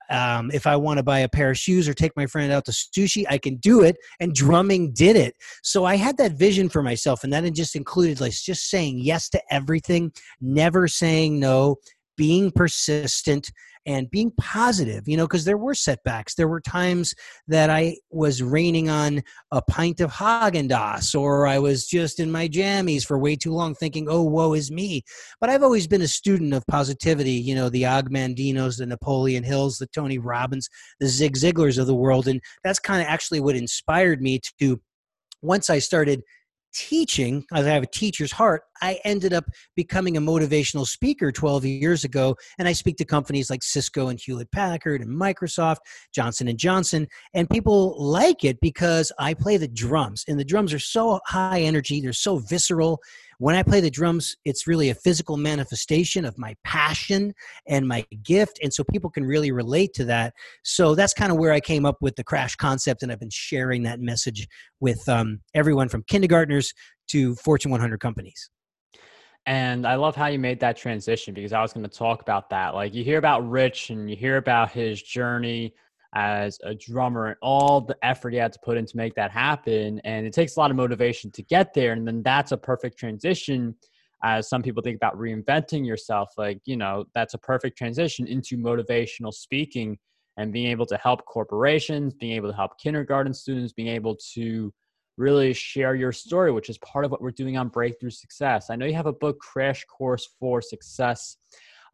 um, 0.10 0.52
if 0.54 0.68
I 0.68 0.76
want 0.76 0.98
to 0.98 1.04
buy 1.04 1.20
a 1.20 1.30
pair 1.30 1.52
of 1.52 1.58
shoes 1.58 1.88
or 1.90 1.94
take 1.94 2.16
my 2.16 2.26
friend 2.26 2.52
out 2.52 2.66
to 2.66 2.72
sushi, 2.72 3.26
I 3.30 3.38
can 3.38 3.58
do 3.58 3.82
it. 3.82 3.98
And 4.20 4.34
drumming 4.34 4.94
did 4.94 5.16
it. 5.16 5.36
So 5.64 5.86
I 5.86 5.96
had 5.96 6.18
that 6.18 6.34
vision 6.34 6.70
for 6.70 6.84
myself, 6.84 7.24
and 7.24 7.34
that 7.34 7.46
just 7.54 7.76
included 7.76 8.22
like 8.22 8.34
just 8.34 8.70
saying 8.70 9.00
yes 9.00 9.30
to 9.30 9.42
everything, 9.52 10.12
never 10.42 10.88
saying 10.88 11.40
no, 11.40 11.78
being 12.18 12.52
persistent, 12.52 13.52
and 13.86 14.10
being 14.10 14.32
positive, 14.38 15.08
you 15.08 15.16
know, 15.16 15.26
because 15.26 15.46
there 15.46 15.58
were 15.58 15.76
setbacks. 15.76 16.36
There 16.36 16.48
were 16.48 16.62
times 16.62 17.14
that 17.48 17.70
I 17.70 17.98
was 18.10 18.42
raining 18.42 18.90
on 18.90 19.22
a 19.52 19.62
pint 19.62 20.02
of 20.02 20.12
Haagen 20.12 20.70
Dazs 20.70 21.20
or 21.20 21.46
I 21.46 21.60
was 21.60 21.88
just 21.88 22.20
in 22.20 22.32
my 22.32 22.48
jammies 22.48 23.06
for 23.06 23.20
way 23.20 23.36
too 23.36 23.52
long 23.52 23.76
thinking, 23.76 24.08
oh, 24.10 24.24
woe 24.24 24.54
is 24.54 24.72
me. 24.72 25.04
But 25.40 25.50
I've 25.50 25.64
always 25.64 25.88
been 25.88 26.02
a 26.02 26.08
student 26.08 26.54
of 26.54 26.66
positivity, 26.68 27.34
you 27.34 27.54
know, 27.54 27.70
the 27.70 27.86
Og 27.86 28.10
Mandinos, 28.10 28.78
the 28.78 28.86
Napoleon 28.86 29.44
Hills, 29.44 29.78
the 29.78 29.88
Tony 29.88 30.18
Robbins, 30.18 30.70
the 31.00 31.08
Zig 31.08 31.36
Ziglars 31.36 31.78
of 31.78 31.88
the 31.88 31.96
world. 31.96 32.28
And 32.28 32.42
that's 32.64 32.80
kind 32.80 33.02
of 33.02 33.08
actually 33.08 33.40
what 33.40 33.56
inspired 33.56 34.22
me 34.22 34.40
to 34.60 34.82
once 35.42 35.70
I 35.70 35.80
started 35.80 36.24
teaching, 36.76 37.46
as 37.54 37.66
I 37.66 37.70
have 37.70 37.84
a 37.84 37.88
teacher's 37.88 38.32
heart, 38.32 38.64
I 38.82 39.00
ended 39.06 39.34
up 39.34 39.46
becoming 39.76 40.18
a 40.18 40.22
motivational 40.22 40.86
speaker 40.86 41.32
12 41.32 41.66
years 41.66 42.04
ago, 42.04 42.36
and 42.60 42.68
I 42.68 42.74
speak 42.74 42.98
to 42.98 43.06
companies 43.06 43.50
like 43.50 43.64
Cisco 43.64 44.10
and 44.10 44.20
Hewlett 44.20 44.52
Packard 44.52 45.02
and 45.02 45.10
Microsoft, 45.10 45.78
Johnson 46.14 46.48
and 46.48 46.60
Johnson, 46.60 47.08
and 47.34 47.50
people 47.50 47.96
like 47.98 48.44
it 48.44 48.60
because 48.60 49.12
I 49.18 49.34
play 49.34 49.58
the 49.58 49.68
drums, 49.68 50.26
and 50.28 50.40
the 50.40 50.46
drums 50.46 50.74
are 50.74 50.80
so 50.80 51.20
high 51.26 51.62
energy, 51.62 52.02
they're 52.02 52.14
so 52.14 52.38
visceral, 52.38 53.00
when 53.40 53.56
I 53.56 53.64
play 53.64 53.82
the 53.82 53.90
drums, 53.90 54.36
it's 54.46 54.68
really 54.68 54.90
a 54.90 54.96
physical 54.96 55.38
manifestation 55.38 56.26
of 56.26 56.38
my 56.38 56.56
passion 56.64 57.34
and 57.68 57.88
my 57.88 58.06
gift. 58.24 58.60
And 58.64 58.74
so 58.74 58.84
people 58.92 59.10
can 59.10 59.26
really 59.26 59.52
relate 59.52 59.94
to 59.96 60.06
that. 60.06 60.34
So 60.64 60.96
that's 60.96 61.14
kind 61.14 61.32
of 61.32 61.38
where 61.38 61.52
I 61.52 61.60
came 61.60 61.86
up 61.86 61.98
with 62.02 62.16
the 62.16 62.24
crash 62.24 62.56
concept. 62.56 63.04
And 63.04 63.12
I've 63.12 63.20
been 63.20 63.30
sharing 63.32 63.84
that 63.84 64.00
message 64.00 64.48
with 64.80 65.08
um, 65.10 65.42
everyone 65.54 65.90
from 65.90 66.04
kindergartners 66.04 66.74
to 67.10 67.36
Fortune 67.36 67.72
100 67.72 68.00
companies. 68.00 68.50
And 69.48 69.86
I 69.86 69.96
love 69.96 70.16
how 70.16 70.26
you 70.26 70.40
made 70.40 70.60
that 70.62 70.76
transition 70.76 71.34
because 71.34 71.54
I 71.54 71.62
was 71.62 71.72
going 71.72 71.88
to 71.88 71.98
talk 71.98 72.22
about 72.22 72.50
that. 72.50 72.74
Like 72.74 72.96
you 72.96 73.04
hear 73.04 73.20
about 73.20 73.48
Rich 73.48 73.92
and 73.92 74.10
you 74.10 74.16
hear 74.16 74.38
about 74.38 74.72
his 74.72 75.02
journey 75.02 75.76
as 76.16 76.58
a 76.64 76.74
drummer 76.74 77.28
and 77.28 77.36
all 77.42 77.82
the 77.82 77.98
effort 78.02 78.32
he 78.32 78.40
had 78.40 78.54
to 78.54 78.60
put 78.64 78.78
in 78.78 78.86
to 78.86 78.98
make 78.98 79.14
that 79.16 79.32
happen. 79.32 80.00
And 80.06 80.26
it 80.26 80.34
takes 80.34 80.56
a 80.56 80.60
lot 80.60 80.72
of 80.72 80.78
motivation 80.78 81.30
to 81.32 81.44
get 81.44 81.74
there. 81.74 81.92
And 81.92 82.08
then 82.08 82.24
that's 82.24 82.54
a 82.54 82.58
perfect 82.58 82.98
transition. 82.98 83.76
As 84.24 84.48
some 84.50 84.64
people 84.64 84.82
think 84.82 84.96
about 84.96 85.18
reinventing 85.20 85.86
yourself, 85.86 86.30
like, 86.38 86.60
you 86.66 86.78
know, 86.78 87.06
that's 87.14 87.34
a 87.34 87.38
perfect 87.38 87.78
transition 87.78 88.26
into 88.28 88.58
motivational 88.58 89.34
speaking 89.34 90.00
and 90.38 90.52
being 90.52 90.68
able 90.68 90.86
to 90.86 90.98
help 90.98 91.26
corporations, 91.26 92.14
being 92.14 92.32
able 92.32 92.50
to 92.50 92.56
help 92.56 92.80
kindergarten 92.80 93.34
students, 93.34 93.74
being 93.74 93.90
able 93.90 94.16
to 94.34 94.74
really 95.18 95.54
share 95.54 95.96
your 95.96 96.12
story, 96.12 96.52
which 96.52 96.70
is 96.70 96.78
part 96.80 97.06
of 97.06 97.12
what 97.12 97.22
we're 97.22 97.32
doing 97.32 97.58
on 97.58 97.68
Breakthrough 97.70 98.10
Success. 98.10 98.70
I 98.70 98.76
know 98.76 98.86
you 98.86 98.96
have 98.96 99.06
a 99.06 99.14
book, 99.14 99.40
Crash 99.40 99.86
Course 99.86 100.30
for 100.40 100.62
Success. 100.62 101.38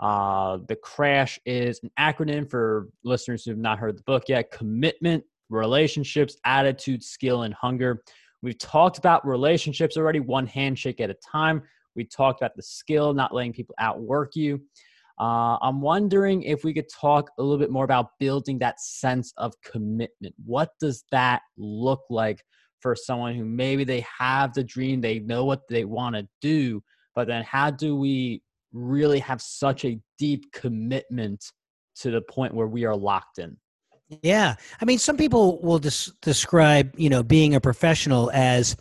Uh, 0.02 0.58
the 0.68 0.76
crash 0.76 1.40
is 1.46 1.80
an 1.84 1.92
acronym 2.00 2.50
for 2.50 2.90
listeners 3.04 3.46
who 3.46 3.52
have 3.52 3.60
not 3.60 3.78
heard 3.78 3.98
the 3.98 4.04
book 4.04 4.24
yet 4.28 4.52
commitment, 4.52 5.24
relationships, 5.50 6.36
attitude, 6.44 7.04
skill, 7.04 7.44
and 7.44 7.54
hunger. 7.54 8.04
We've 8.42 8.58
talked 8.58 8.98
about 8.98 9.26
relationships 9.28 9.98
already, 9.98 10.20
one 10.20 10.48
handshake 10.48 11.00
at 11.00 11.12
a 11.12 11.16
time. 11.32 11.62
We 11.96 12.06
talked 12.06 12.42
about 12.42 12.56
the 12.56 12.64
skill, 12.64 13.14
not 13.14 13.34
letting 13.34 13.54
people 13.54 13.76
outwork 13.78 14.36
you. 14.36 14.62
Uh, 15.20 15.58
I'm 15.62 15.82
wondering 15.82 16.42
if 16.42 16.64
we 16.64 16.74
could 16.74 16.90
talk 16.90 17.30
a 17.38 17.44
little 17.44 17.60
bit 17.60 17.70
more 17.70 17.84
about 17.84 18.18
building 18.20 18.58
that 18.60 18.82
sense 18.82 19.34
of 19.38 19.54
commitment. 19.62 20.34
What 20.44 20.72
does 20.80 21.04
that 21.12 21.44
look 21.58 22.02
like 22.10 22.44
for 22.80 22.96
someone 22.96 23.36
who 23.36 23.46
maybe 23.46 23.84
they 23.84 24.04
have 24.18 24.54
the 24.56 24.64
dream, 24.64 25.00
they 25.00 25.20
know 25.20 25.46
what 25.46 25.68
they 25.70 25.86
want 25.86 26.16
to 26.16 26.28
do, 26.42 26.82
but 27.14 27.28
then 27.28 27.44
how 27.44 27.70
do 27.70 27.96
we 27.96 28.42
really 28.74 29.20
have 29.20 29.42
such 29.42 29.86
a 29.86 30.00
deep 30.18 30.52
commitment 30.52 31.44
to 31.96 32.12
the 32.12 32.22
point 32.22 32.54
where 32.54 32.68
we 32.68 32.86
are 32.86 32.96
locked 32.96 33.40
in. 33.40 33.58
Yeah. 34.22 34.56
I 34.82 34.86
mean, 34.86 34.98
some 34.98 35.18
people 35.18 35.62
will 35.62 35.80
des- 35.80 36.12
describe, 36.22 36.94
you 36.98 37.10
know, 37.10 37.24
being 37.24 37.56
a 37.56 37.62
professional 37.62 38.30
as 38.34 38.76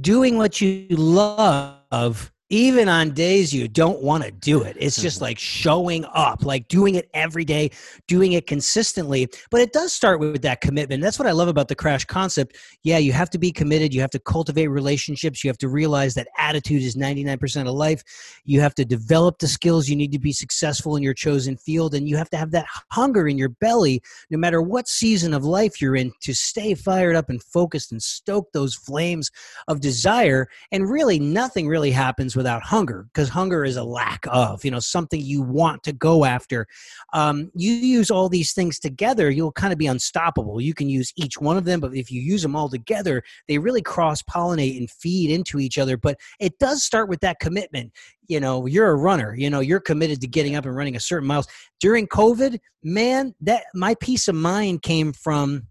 doing 0.00 0.36
what 0.36 0.60
you 0.60 0.86
love 0.90 2.32
even 2.48 2.88
on 2.88 3.10
days 3.10 3.52
you 3.52 3.66
don't 3.66 4.00
want 4.02 4.22
to 4.22 4.30
do 4.30 4.62
it. 4.62 4.76
It's 4.78 5.00
just 5.00 5.16
mm-hmm. 5.16 5.24
like 5.24 5.38
showing 5.38 6.04
up, 6.14 6.44
like 6.44 6.68
doing 6.68 6.94
it 6.94 7.10
every 7.12 7.44
day, 7.44 7.72
doing 8.06 8.32
it 8.32 8.46
consistently. 8.46 9.28
But 9.50 9.62
it 9.62 9.72
does 9.72 9.92
start 9.92 10.20
with 10.20 10.42
that 10.42 10.60
commitment. 10.60 11.02
That's 11.02 11.18
what 11.18 11.26
I 11.26 11.32
love 11.32 11.48
about 11.48 11.66
the 11.66 11.74
crash 11.74 12.04
concept. 12.04 12.56
Yeah, 12.84 12.98
you 12.98 13.12
have 13.12 13.30
to 13.30 13.38
be 13.38 13.50
committed. 13.50 13.92
You 13.92 14.00
have 14.00 14.10
to 14.10 14.20
cultivate 14.20 14.68
relationships. 14.68 15.42
You 15.42 15.50
have 15.50 15.58
to 15.58 15.68
realize 15.68 16.14
that 16.14 16.28
attitude 16.38 16.82
is 16.82 16.94
99% 16.94 17.68
of 17.68 17.74
life. 17.74 18.04
You 18.44 18.60
have 18.60 18.76
to 18.76 18.84
develop 18.84 19.38
the 19.38 19.48
skills 19.48 19.88
you 19.88 19.96
need 19.96 20.12
to 20.12 20.20
be 20.20 20.32
successful 20.32 20.94
in 20.94 21.02
your 21.02 21.14
chosen 21.14 21.56
field. 21.56 21.94
And 21.94 22.08
you 22.08 22.16
have 22.16 22.30
to 22.30 22.36
have 22.36 22.52
that 22.52 22.66
hunger 22.92 23.26
in 23.26 23.36
your 23.36 23.48
belly, 23.48 24.00
no 24.30 24.38
matter 24.38 24.62
what 24.62 24.86
season 24.86 25.34
of 25.34 25.44
life 25.44 25.80
you're 25.82 25.96
in, 25.96 26.12
to 26.20 26.32
stay 26.32 26.74
fired 26.74 27.16
up 27.16 27.28
and 27.28 27.42
focused 27.42 27.90
and 27.90 28.00
stoke 28.00 28.52
those 28.52 28.76
flames 28.76 29.32
of 29.66 29.80
desire. 29.80 30.46
And 30.70 30.88
really, 30.88 31.18
nothing 31.18 31.66
really 31.66 31.90
happens 31.90 32.35
without 32.36 32.62
hunger 32.62 33.06
because 33.12 33.28
hunger 33.28 33.64
is 33.64 33.76
a 33.76 33.84
lack 33.84 34.24
of 34.30 34.64
you 34.64 34.70
know 34.70 34.78
something 34.78 35.20
you 35.20 35.42
want 35.42 35.82
to 35.82 35.92
go 35.92 36.24
after. 36.24 36.66
Um, 37.12 37.50
you 37.54 37.72
use 37.72 38.10
all 38.10 38.28
these 38.28 38.52
things 38.52 38.78
together 38.78 39.30
you'll 39.30 39.52
kind 39.52 39.72
of 39.72 39.78
be 39.78 39.86
unstoppable. 39.86 40.60
You 40.60 40.74
can 40.74 40.88
use 40.88 41.12
each 41.16 41.40
one 41.40 41.56
of 41.56 41.64
them 41.64 41.80
but 41.80 41.94
if 41.94 42.10
you 42.10 42.20
use 42.20 42.42
them 42.42 42.56
all 42.56 42.68
together 42.68 43.22
they 43.48 43.58
really 43.58 43.82
cross 43.82 44.22
pollinate 44.22 44.76
and 44.76 44.90
feed 44.90 45.30
into 45.30 45.58
each 45.58 45.78
other. 45.78 45.96
But 45.96 46.18
it 46.40 46.58
does 46.58 46.84
start 46.84 47.08
with 47.08 47.20
that 47.20 47.40
commitment. 47.40 47.92
You 48.28 48.40
know 48.40 48.66
you're 48.66 48.90
a 48.90 48.96
runner 48.96 49.34
you 49.34 49.50
know 49.50 49.60
you're 49.60 49.80
committed 49.80 50.20
to 50.20 50.26
getting 50.26 50.56
up 50.56 50.66
and 50.66 50.76
running 50.76 50.96
a 50.96 51.00
certain 51.00 51.28
miles. 51.28 51.46
During 51.80 52.06
covid 52.06 52.58
man 52.82 53.34
that 53.40 53.64
my 53.74 53.94
peace 54.00 54.28
of 54.28 54.34
mind 54.34 54.82
came 54.82 55.12
from 55.12 55.66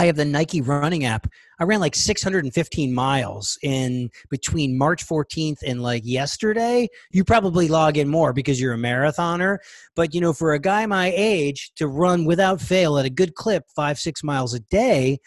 I 0.00 0.06
have 0.06 0.16
the 0.16 0.24
Nike 0.24 0.60
running 0.60 1.04
app. 1.04 1.28
I 1.60 1.64
ran 1.64 1.78
like 1.78 1.94
615 1.94 2.92
miles 2.92 3.56
in 3.62 4.10
between 4.28 4.76
March 4.76 5.06
14th 5.06 5.58
and 5.64 5.82
like 5.82 6.02
yesterday. 6.04 6.88
You 7.12 7.24
probably 7.24 7.68
log 7.68 7.96
in 7.96 8.08
more 8.08 8.32
because 8.32 8.60
you're 8.60 8.74
a 8.74 8.78
marathoner. 8.78 9.58
But, 9.94 10.12
you 10.12 10.20
know, 10.20 10.32
for 10.32 10.52
a 10.52 10.58
guy 10.58 10.84
my 10.86 11.12
age 11.14 11.70
to 11.76 11.86
run 11.86 12.24
without 12.24 12.60
fail 12.60 12.98
at 12.98 13.06
a 13.06 13.10
good 13.10 13.36
clip, 13.36 13.64
five, 13.76 13.98
six 13.98 14.24
miles 14.24 14.52
a 14.52 14.60
day, 14.60 15.18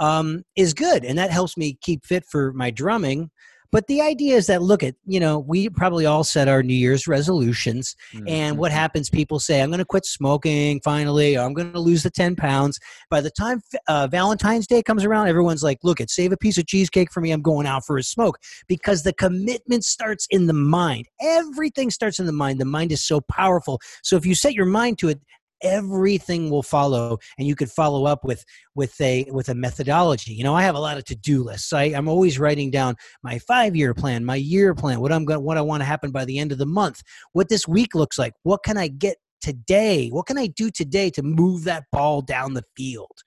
um, 0.00 0.42
is 0.56 0.74
good. 0.74 1.04
And 1.04 1.16
that 1.18 1.30
helps 1.30 1.56
me 1.56 1.78
keep 1.80 2.04
fit 2.04 2.24
for 2.24 2.52
my 2.52 2.70
drumming. 2.70 3.30
But 3.70 3.86
the 3.86 4.00
idea 4.00 4.36
is 4.36 4.46
that 4.46 4.62
look 4.62 4.82
at, 4.82 4.94
you 5.06 5.20
know, 5.20 5.38
we 5.38 5.68
probably 5.68 6.06
all 6.06 6.24
set 6.24 6.48
our 6.48 6.62
New 6.62 6.74
Year's 6.74 7.06
resolutions. 7.06 7.94
Mm-hmm. 8.14 8.28
And 8.28 8.58
what 8.58 8.72
happens? 8.72 9.10
People 9.10 9.38
say, 9.38 9.60
I'm 9.60 9.68
going 9.68 9.78
to 9.78 9.84
quit 9.84 10.06
smoking 10.06 10.80
finally, 10.82 11.36
or 11.36 11.40
I'm 11.42 11.52
going 11.52 11.72
to 11.72 11.80
lose 11.80 12.02
the 12.02 12.10
10 12.10 12.36
pounds. 12.36 12.78
By 13.10 13.20
the 13.20 13.30
time 13.30 13.60
uh, 13.86 14.06
Valentine's 14.10 14.66
Day 14.66 14.82
comes 14.82 15.04
around, 15.04 15.28
everyone's 15.28 15.62
like, 15.62 15.78
look 15.82 16.00
at, 16.00 16.10
save 16.10 16.32
a 16.32 16.36
piece 16.36 16.56
of 16.56 16.66
cheesecake 16.66 17.12
for 17.12 17.20
me. 17.20 17.30
I'm 17.30 17.42
going 17.42 17.66
out 17.66 17.84
for 17.84 17.98
a 17.98 18.02
smoke 18.02 18.38
because 18.68 19.02
the 19.02 19.12
commitment 19.12 19.84
starts 19.84 20.26
in 20.30 20.46
the 20.46 20.54
mind. 20.54 21.06
Everything 21.20 21.90
starts 21.90 22.18
in 22.18 22.26
the 22.26 22.32
mind. 22.32 22.60
The 22.60 22.64
mind 22.64 22.90
is 22.92 23.02
so 23.02 23.20
powerful. 23.20 23.80
So 24.02 24.16
if 24.16 24.24
you 24.24 24.34
set 24.34 24.54
your 24.54 24.66
mind 24.66 24.98
to 25.00 25.08
it, 25.08 25.20
everything 25.62 26.50
will 26.50 26.62
follow 26.62 27.18
and 27.38 27.46
you 27.46 27.54
could 27.54 27.70
follow 27.70 28.04
up 28.06 28.24
with 28.24 28.44
with 28.74 28.98
a 29.00 29.26
with 29.30 29.48
a 29.48 29.54
methodology. 29.54 30.32
You 30.32 30.44
know 30.44 30.54
i 30.54 30.62
have 30.62 30.74
a 30.74 30.80
lot 30.80 30.98
of 30.98 31.04
to-do 31.04 31.42
lists. 31.42 31.72
I, 31.72 31.84
i'm 31.84 32.08
always 32.08 32.38
writing 32.38 32.70
down 32.70 32.96
my 33.22 33.38
five 33.40 33.76
year 33.76 33.94
plan 33.94 34.24
my 34.24 34.36
year 34.36 34.74
plan 34.74 35.00
what 35.00 35.12
i'm 35.12 35.24
going 35.24 35.42
what 35.42 35.58
i 35.58 35.60
want 35.60 35.80
to 35.80 35.84
happen 35.84 36.10
by 36.10 36.24
the 36.24 36.38
end 36.38 36.52
of 36.52 36.58
the 36.58 36.66
month 36.66 37.02
what 37.32 37.48
this 37.48 37.66
week 37.66 37.94
looks 37.94 38.18
like 38.18 38.32
what 38.42 38.62
can 38.62 38.76
i 38.76 38.88
get 38.88 39.16
today 39.40 40.08
what 40.08 40.26
can 40.26 40.38
i 40.38 40.46
do 40.46 40.70
today 40.70 41.10
to 41.10 41.22
move 41.22 41.64
that 41.64 41.84
ball 41.92 42.22
down 42.22 42.54
the 42.54 42.64
field? 42.76 43.18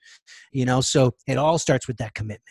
You 0.52 0.64
know 0.64 0.80
so 0.80 1.12
it 1.26 1.38
all 1.38 1.58
starts 1.58 1.88
with 1.88 1.96
that 1.98 2.14
commitment 2.14 2.42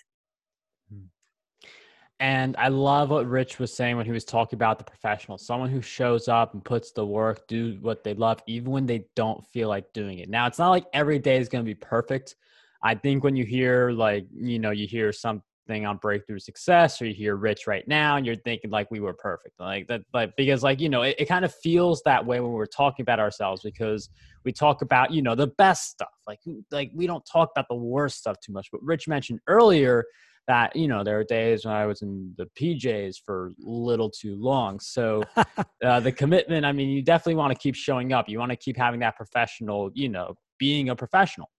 and 2.21 2.55
I 2.57 2.67
love 2.67 3.09
what 3.09 3.27
Rich 3.27 3.57
was 3.57 3.73
saying 3.73 3.97
when 3.97 4.05
he 4.05 4.11
was 4.11 4.23
talking 4.23 4.55
about 4.55 4.77
the 4.77 4.83
professional, 4.83 5.39
someone 5.39 5.71
who 5.71 5.81
shows 5.81 6.27
up 6.27 6.53
and 6.53 6.63
puts 6.63 6.91
the 6.91 7.03
work, 7.03 7.47
do 7.47 7.79
what 7.81 8.03
they 8.03 8.13
love, 8.13 8.43
even 8.45 8.71
when 8.71 8.85
they 8.85 9.07
don't 9.15 9.43
feel 9.47 9.69
like 9.69 9.91
doing 9.91 10.19
it. 10.19 10.29
Now, 10.29 10.45
it's 10.45 10.59
not 10.59 10.69
like 10.69 10.85
every 10.93 11.17
day 11.17 11.37
is 11.37 11.49
going 11.49 11.65
to 11.65 11.67
be 11.67 11.73
perfect. 11.73 12.35
I 12.83 12.93
think 12.93 13.23
when 13.23 13.35
you 13.35 13.43
hear, 13.43 13.89
like, 13.89 14.27
you 14.31 14.59
know, 14.59 14.69
you 14.69 14.85
hear 14.85 15.11
something 15.11 15.87
on 15.87 15.97
breakthrough 15.97 16.37
success 16.37 17.01
or 17.01 17.07
you 17.07 17.15
hear 17.15 17.35
Rich 17.35 17.65
right 17.65 17.87
now 17.87 18.17
and 18.17 18.25
you're 18.25 18.35
thinking, 18.35 18.69
like, 18.69 18.91
we 18.91 18.99
were 18.99 19.13
perfect. 19.13 19.59
Like, 19.59 19.87
that, 19.87 20.01
like, 20.13 20.35
because, 20.37 20.61
like, 20.61 20.79
you 20.79 20.89
know, 20.89 21.01
it, 21.01 21.15
it 21.17 21.25
kind 21.25 21.43
of 21.43 21.51
feels 21.55 22.03
that 22.05 22.23
way 22.23 22.39
when 22.39 22.51
we're 22.51 22.67
talking 22.67 23.01
about 23.01 23.19
ourselves 23.19 23.63
because 23.63 24.11
we 24.45 24.51
talk 24.51 24.83
about, 24.83 25.09
you 25.09 25.23
know, 25.23 25.33
the 25.33 25.47
best 25.57 25.89
stuff. 25.89 26.13
Like, 26.27 26.39
like 26.69 26.91
we 26.93 27.07
don't 27.07 27.25
talk 27.25 27.49
about 27.55 27.65
the 27.67 27.75
worst 27.75 28.19
stuff 28.19 28.37
too 28.41 28.53
much. 28.53 28.67
But 28.71 28.83
Rich 28.83 29.07
mentioned 29.07 29.39
earlier, 29.47 30.05
that 30.47 30.75
you 30.75 30.87
know 30.87 31.03
there 31.03 31.19
are 31.19 31.23
days 31.23 31.65
when 31.65 31.73
I 31.73 31.85
was 31.85 32.01
in 32.01 32.33
the 32.37 32.45
PJs 32.59 33.17
for 33.25 33.47
a 33.47 33.69
little 33.69 34.09
too 34.09 34.35
long. 34.35 34.79
So 34.79 35.23
uh, 35.83 35.99
the 35.99 36.11
commitment, 36.11 36.65
I 36.65 36.71
mean, 36.71 36.89
you 36.89 37.01
definitely 37.01 37.35
want 37.35 37.53
to 37.53 37.59
keep 37.59 37.75
showing 37.75 38.13
up. 38.13 38.27
You 38.27 38.39
want 38.39 38.51
to 38.51 38.57
keep 38.57 38.77
having 38.77 38.99
that 39.01 39.15
professional, 39.15 39.91
you 39.93 40.09
know, 40.09 40.35
being 40.57 40.89
a 40.89 40.95
professional. 40.95 41.49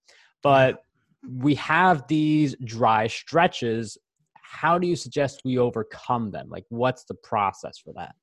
But 0.42 0.82
we 1.28 1.54
have 1.56 2.06
these 2.08 2.56
dry 2.64 3.06
stretches. 3.06 3.96
How 4.34 4.78
do 4.78 4.86
you 4.86 4.96
suggest 4.96 5.42
we 5.44 5.58
overcome 5.58 6.30
them? 6.30 6.48
Like, 6.48 6.64
what's 6.68 7.04
the 7.04 7.14
process 7.14 7.78
for 7.78 7.92
that? 7.94 8.14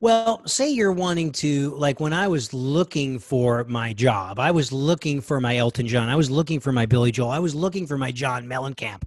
Well, 0.00 0.46
say 0.46 0.70
you're 0.70 0.92
wanting 0.92 1.30
to, 1.32 1.74
like 1.74 2.00
when 2.00 2.14
I 2.14 2.26
was 2.26 2.54
looking 2.54 3.18
for 3.18 3.64
my 3.64 3.92
job, 3.92 4.38
I 4.38 4.50
was 4.50 4.72
looking 4.72 5.20
for 5.20 5.40
my 5.40 5.58
Elton 5.58 5.86
John, 5.86 6.08
I 6.08 6.16
was 6.16 6.30
looking 6.30 6.58
for 6.58 6.72
my 6.72 6.86
Billy 6.86 7.12
Joel, 7.12 7.30
I 7.30 7.38
was 7.38 7.54
looking 7.54 7.86
for 7.86 7.98
my 7.98 8.10
John 8.10 8.46
Mellencamp. 8.46 9.02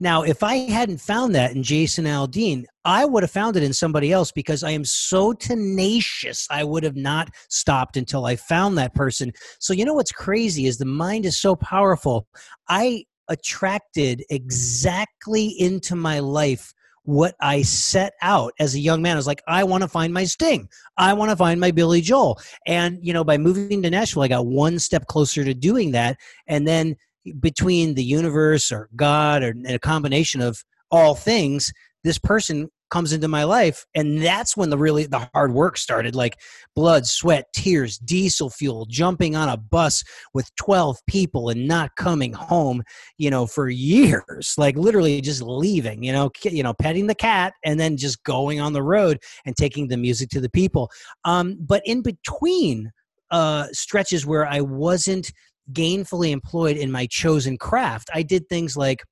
Now, 0.00 0.22
if 0.22 0.42
I 0.42 0.54
hadn't 0.56 1.02
found 1.02 1.34
that 1.34 1.54
in 1.54 1.62
Jason 1.62 2.06
Aldean, 2.06 2.64
I 2.86 3.04
would 3.04 3.24
have 3.24 3.30
found 3.30 3.56
it 3.56 3.62
in 3.62 3.74
somebody 3.74 4.10
else 4.10 4.32
because 4.32 4.62
I 4.62 4.70
am 4.70 4.86
so 4.86 5.34
tenacious. 5.34 6.46
I 6.50 6.64
would 6.64 6.84
have 6.84 6.96
not 6.96 7.28
stopped 7.50 7.98
until 7.98 8.24
I 8.24 8.36
found 8.36 8.78
that 8.78 8.94
person. 8.94 9.32
So, 9.58 9.74
you 9.74 9.84
know 9.84 9.94
what's 9.94 10.12
crazy 10.12 10.66
is 10.66 10.78
the 10.78 10.86
mind 10.86 11.26
is 11.26 11.38
so 11.38 11.56
powerful. 11.56 12.26
I 12.68 13.04
attracted 13.28 14.24
exactly 14.30 15.48
into 15.48 15.96
my 15.96 16.20
life 16.20 16.72
what 17.06 17.36
I 17.40 17.62
set 17.62 18.14
out 18.20 18.52
as 18.58 18.74
a 18.74 18.80
young 18.80 19.00
man. 19.00 19.16
I 19.16 19.16
was 19.16 19.26
like, 19.26 19.42
I 19.46 19.64
want 19.64 19.82
to 19.82 19.88
find 19.88 20.12
my 20.12 20.24
Sting. 20.24 20.68
I 20.98 21.12
want 21.14 21.30
to 21.30 21.36
find 21.36 21.60
my 21.60 21.70
Billy 21.70 22.00
Joel. 22.00 22.40
And, 22.66 22.98
you 23.00 23.12
know, 23.12 23.24
by 23.24 23.38
moving 23.38 23.80
to 23.82 23.90
Nashville, 23.90 24.24
I 24.24 24.28
got 24.28 24.46
one 24.46 24.78
step 24.78 25.06
closer 25.06 25.44
to 25.44 25.54
doing 25.54 25.92
that. 25.92 26.18
And 26.46 26.66
then 26.66 26.96
between 27.40 27.94
the 27.94 28.04
universe 28.04 28.70
or 28.72 28.90
God 28.96 29.42
or 29.42 29.54
a 29.66 29.78
combination 29.78 30.40
of 30.40 30.64
all 30.90 31.14
things, 31.14 31.72
this 32.02 32.18
person 32.18 32.70
comes 32.90 33.12
into 33.12 33.28
my 33.28 33.44
life 33.44 33.84
and 33.94 34.22
that's 34.22 34.56
when 34.56 34.70
the 34.70 34.78
really 34.78 35.06
the 35.06 35.28
hard 35.34 35.52
work 35.52 35.76
started 35.76 36.14
like 36.14 36.38
blood 36.74 37.06
sweat 37.06 37.46
tears 37.52 37.98
diesel 37.98 38.50
fuel 38.50 38.86
jumping 38.88 39.34
on 39.34 39.48
a 39.48 39.56
bus 39.56 40.04
with 40.34 40.54
12 40.56 40.98
people 41.08 41.48
and 41.48 41.66
not 41.66 41.94
coming 41.96 42.32
home 42.32 42.82
you 43.18 43.30
know 43.30 43.46
for 43.46 43.68
years 43.68 44.54
like 44.56 44.76
literally 44.76 45.20
just 45.20 45.42
leaving 45.42 46.02
you 46.02 46.12
know 46.12 46.30
you 46.44 46.62
know 46.62 46.74
petting 46.74 47.06
the 47.06 47.14
cat 47.14 47.54
and 47.64 47.80
then 47.80 47.96
just 47.96 48.22
going 48.24 48.60
on 48.60 48.72
the 48.72 48.82
road 48.82 49.18
and 49.44 49.56
taking 49.56 49.88
the 49.88 49.96
music 49.96 50.28
to 50.30 50.40
the 50.40 50.50
people. 50.50 50.90
Um 51.24 51.56
but 51.60 51.82
in 51.84 52.02
between 52.02 52.92
uh 53.30 53.66
stretches 53.72 54.24
where 54.24 54.46
i 54.46 54.60
wasn't 54.60 55.32
gainfully 55.72 56.30
employed 56.30 56.76
in 56.76 56.92
my 56.92 57.06
chosen 57.06 57.58
craft 57.58 58.08
i 58.14 58.22
did 58.22 58.48
things 58.48 58.76
like 58.76 59.02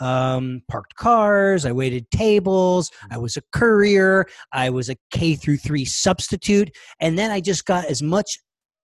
um, 0.00 0.62
parked 0.68 0.96
cars. 0.96 1.64
I 1.64 1.72
waited 1.72 2.10
tables. 2.10 2.90
I 3.10 3.18
was 3.18 3.36
a 3.36 3.42
courier. 3.52 4.26
I 4.52 4.70
was 4.70 4.88
a 4.88 4.96
K 5.10 5.34
through 5.34 5.58
three 5.58 5.84
substitute. 5.84 6.70
And 7.00 7.18
then 7.18 7.30
I 7.30 7.40
just 7.40 7.64
got 7.64 7.84
as 7.86 8.02
much 8.02 8.38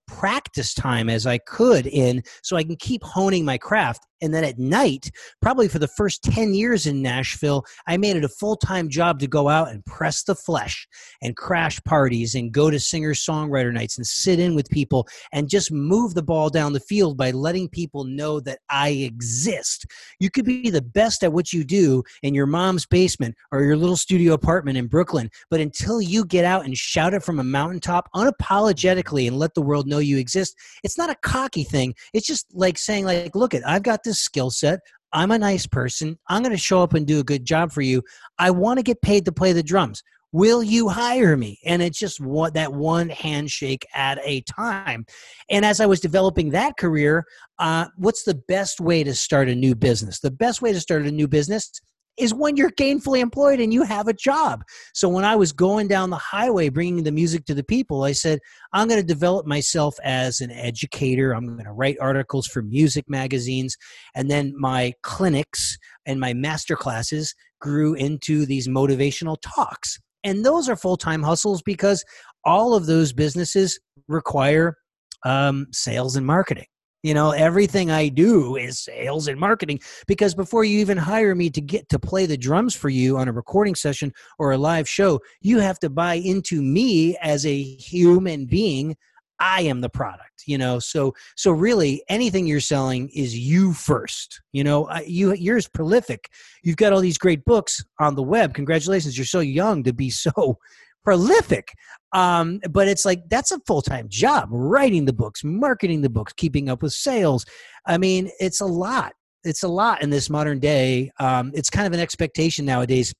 practice 0.06 0.74
time 0.74 1.08
as 1.08 1.26
I 1.26 1.38
could 1.38 1.86
in 1.86 2.22
so 2.42 2.56
I 2.56 2.64
can 2.64 2.76
keep 2.76 3.02
honing 3.02 3.44
my 3.44 3.58
craft. 3.58 4.06
And 4.22 4.34
then 4.34 4.44
at 4.44 4.58
night, 4.58 5.10
probably 5.40 5.68
for 5.68 5.78
the 5.78 5.88
first 5.88 6.22
10 6.22 6.54
years 6.54 6.86
in 6.86 7.02
Nashville, 7.02 7.64
I 7.86 7.96
made 7.96 8.16
it 8.16 8.24
a 8.24 8.28
full 8.28 8.56
time 8.56 8.88
job 8.88 9.18
to 9.20 9.26
go 9.26 9.48
out 9.48 9.70
and 9.70 9.84
press 9.86 10.22
the 10.22 10.34
flesh 10.34 10.86
and 11.22 11.36
crash 11.36 11.82
parties 11.84 12.34
and 12.34 12.52
go 12.52 12.70
to 12.70 12.78
singer 12.78 13.14
songwriter 13.14 13.72
nights 13.72 13.96
and 13.96 14.06
sit 14.06 14.38
in 14.38 14.54
with 14.54 14.68
people 14.70 15.06
and 15.32 15.48
just 15.48 15.72
move 15.72 16.14
the 16.14 16.22
ball 16.22 16.50
down 16.50 16.72
the 16.72 16.80
field 16.80 17.16
by 17.16 17.30
letting 17.30 17.68
people 17.68 18.04
know 18.04 18.40
that 18.40 18.60
I 18.68 18.90
exist. 18.90 19.86
You 20.18 20.30
could 20.30 20.44
be 20.44 20.70
the 20.70 20.82
best 20.82 21.22
at 21.22 21.32
what 21.32 21.52
you 21.52 21.64
do 21.64 22.02
in 22.22 22.34
your 22.34 22.46
mom's 22.46 22.86
basement 22.86 23.34
or 23.52 23.62
your 23.62 23.76
little 23.76 23.96
studio 23.96 24.34
apartment 24.34 24.78
in 24.78 24.86
Brooklyn, 24.86 25.30
but 25.50 25.60
until 25.60 26.00
you 26.00 26.24
get 26.24 26.44
out 26.44 26.64
and 26.64 26.76
shout 26.76 27.14
it 27.14 27.22
from 27.22 27.38
a 27.38 27.44
mountaintop 27.44 28.08
unapologetically 28.14 29.26
and 29.26 29.38
let 29.38 29.54
the 29.54 29.62
world 29.62 29.86
know 29.86 29.98
you 29.98 30.18
exist, 30.18 30.56
it's 30.82 30.98
not 30.98 31.10
a 31.10 31.16
cocky 31.22 31.64
thing. 31.64 31.94
It's 32.12 32.26
just 32.26 32.46
like 32.52 32.78
saying, 32.78 33.04
like, 33.04 33.34
look 33.34 33.54
at 33.54 33.66
I've 33.66 33.82
got 33.82 34.02
this 34.02 34.09
this 34.10 34.20
skill 34.20 34.50
set. 34.50 34.80
I'm 35.12 35.30
a 35.30 35.38
nice 35.38 35.66
person. 35.66 36.18
I'm 36.28 36.42
going 36.42 36.52
to 36.52 36.58
show 36.58 36.82
up 36.82 36.94
and 36.94 37.06
do 37.06 37.20
a 37.20 37.24
good 37.24 37.44
job 37.44 37.72
for 37.72 37.80
you. 37.80 38.02
I 38.38 38.50
want 38.50 38.78
to 38.78 38.82
get 38.82 39.02
paid 39.02 39.24
to 39.24 39.32
play 39.32 39.52
the 39.52 39.62
drums. 39.62 40.02
Will 40.32 40.62
you 40.62 40.88
hire 40.88 41.36
me? 41.36 41.58
And 41.64 41.82
it's 41.82 41.98
just 41.98 42.20
what 42.20 42.54
that 42.54 42.72
one 42.72 43.08
handshake 43.08 43.84
at 43.94 44.18
a 44.22 44.42
time. 44.42 45.04
And 45.48 45.64
as 45.64 45.80
I 45.80 45.86
was 45.86 45.98
developing 45.98 46.50
that 46.50 46.76
career, 46.76 47.24
uh, 47.58 47.86
what's 47.96 48.22
the 48.22 48.40
best 48.46 48.80
way 48.80 49.02
to 49.02 49.12
start 49.14 49.48
a 49.48 49.54
new 49.54 49.74
business? 49.74 50.20
The 50.20 50.30
best 50.30 50.62
way 50.62 50.72
to 50.72 50.80
start 50.80 51.02
a 51.02 51.10
new 51.10 51.26
business 51.26 51.72
is 52.20 52.34
when 52.34 52.56
you're 52.56 52.70
gainfully 52.70 53.20
employed 53.20 53.60
and 53.60 53.72
you 53.72 53.82
have 53.82 54.08
a 54.08 54.12
job. 54.12 54.62
So 54.94 55.08
when 55.08 55.24
I 55.24 55.36
was 55.36 55.52
going 55.52 55.88
down 55.88 56.10
the 56.10 56.16
highway 56.16 56.68
bringing 56.68 57.04
the 57.04 57.12
music 57.12 57.46
to 57.46 57.54
the 57.54 57.64
people, 57.64 58.04
I 58.04 58.12
said, 58.12 58.40
I'm 58.72 58.88
going 58.88 59.00
to 59.00 59.06
develop 59.06 59.46
myself 59.46 59.94
as 60.04 60.40
an 60.40 60.50
educator. 60.50 61.32
I'm 61.32 61.46
going 61.46 61.64
to 61.64 61.72
write 61.72 61.96
articles 62.00 62.46
for 62.46 62.62
music 62.62 63.06
magazines. 63.08 63.76
And 64.14 64.30
then 64.30 64.52
my 64.56 64.92
clinics 65.02 65.78
and 66.06 66.20
my 66.20 66.34
master 66.34 66.76
classes 66.76 67.34
grew 67.60 67.94
into 67.94 68.46
these 68.46 68.68
motivational 68.68 69.36
talks. 69.42 69.98
And 70.22 70.44
those 70.44 70.68
are 70.68 70.76
full 70.76 70.96
time 70.96 71.22
hustles 71.22 71.62
because 71.62 72.04
all 72.44 72.74
of 72.74 72.86
those 72.86 73.12
businesses 73.12 73.80
require 74.08 74.76
um, 75.24 75.66
sales 75.72 76.16
and 76.16 76.26
marketing. 76.26 76.66
You 77.02 77.14
know, 77.14 77.30
everything 77.30 77.90
I 77.90 78.08
do 78.08 78.56
is 78.56 78.78
sales 78.78 79.26
and 79.26 79.40
marketing 79.40 79.80
because 80.06 80.34
before 80.34 80.64
you 80.64 80.80
even 80.80 80.98
hire 80.98 81.34
me 81.34 81.48
to 81.50 81.60
get 81.60 81.88
to 81.88 81.98
play 81.98 82.26
the 82.26 82.36
drums 82.36 82.74
for 82.74 82.90
you 82.90 83.16
on 83.16 83.28
a 83.28 83.32
recording 83.32 83.74
session 83.74 84.12
or 84.38 84.52
a 84.52 84.58
live 84.58 84.88
show, 84.88 85.20
you 85.40 85.60
have 85.60 85.78
to 85.80 85.88
buy 85.88 86.14
into 86.14 86.60
me 86.60 87.16
as 87.22 87.46
a 87.46 87.62
human 87.62 88.44
being. 88.44 88.96
I 89.42 89.62
am 89.62 89.80
the 89.80 89.88
product, 89.88 90.42
you 90.46 90.58
know. 90.58 90.78
So 90.78 91.14
so 91.36 91.50
really 91.50 92.04
anything 92.10 92.46
you're 92.46 92.60
selling 92.60 93.08
is 93.14 93.36
you 93.36 93.72
first. 93.72 94.42
You 94.52 94.64
know, 94.64 94.90
you 95.06 95.32
you're 95.32 95.56
as 95.56 95.68
prolific. 95.68 96.28
You've 96.62 96.76
got 96.76 96.92
all 96.92 97.00
these 97.00 97.16
great 97.16 97.46
books 97.46 97.82
on 97.98 98.14
the 98.14 98.22
web. 98.22 98.52
Congratulations, 98.52 99.16
you're 99.16 99.24
so 99.24 99.40
young 99.40 99.82
to 99.84 99.94
be 99.94 100.10
so 100.10 100.58
prolific. 101.04 101.72
Um, 102.12 102.60
but 102.70 102.88
it's 102.88 103.04
like 103.04 103.28
that's 103.28 103.52
a 103.52 103.60
full 103.60 103.82
time 103.82 104.08
job 104.08 104.48
writing 104.50 105.04
the 105.04 105.12
books, 105.12 105.44
marketing 105.44 106.02
the 106.02 106.10
books, 106.10 106.32
keeping 106.32 106.68
up 106.68 106.82
with 106.82 106.92
sales. 106.92 107.44
I 107.86 107.98
mean, 107.98 108.30
it's 108.40 108.60
a 108.60 108.66
lot. 108.66 109.12
It's 109.44 109.62
a 109.62 109.68
lot 109.68 110.02
in 110.02 110.10
this 110.10 110.28
modern 110.28 110.58
day. 110.58 111.10
Um, 111.18 111.52
it's 111.54 111.70
kind 111.70 111.86
of 111.86 111.92
an 111.92 112.00
expectation 112.00 112.64
nowadays 112.64 113.14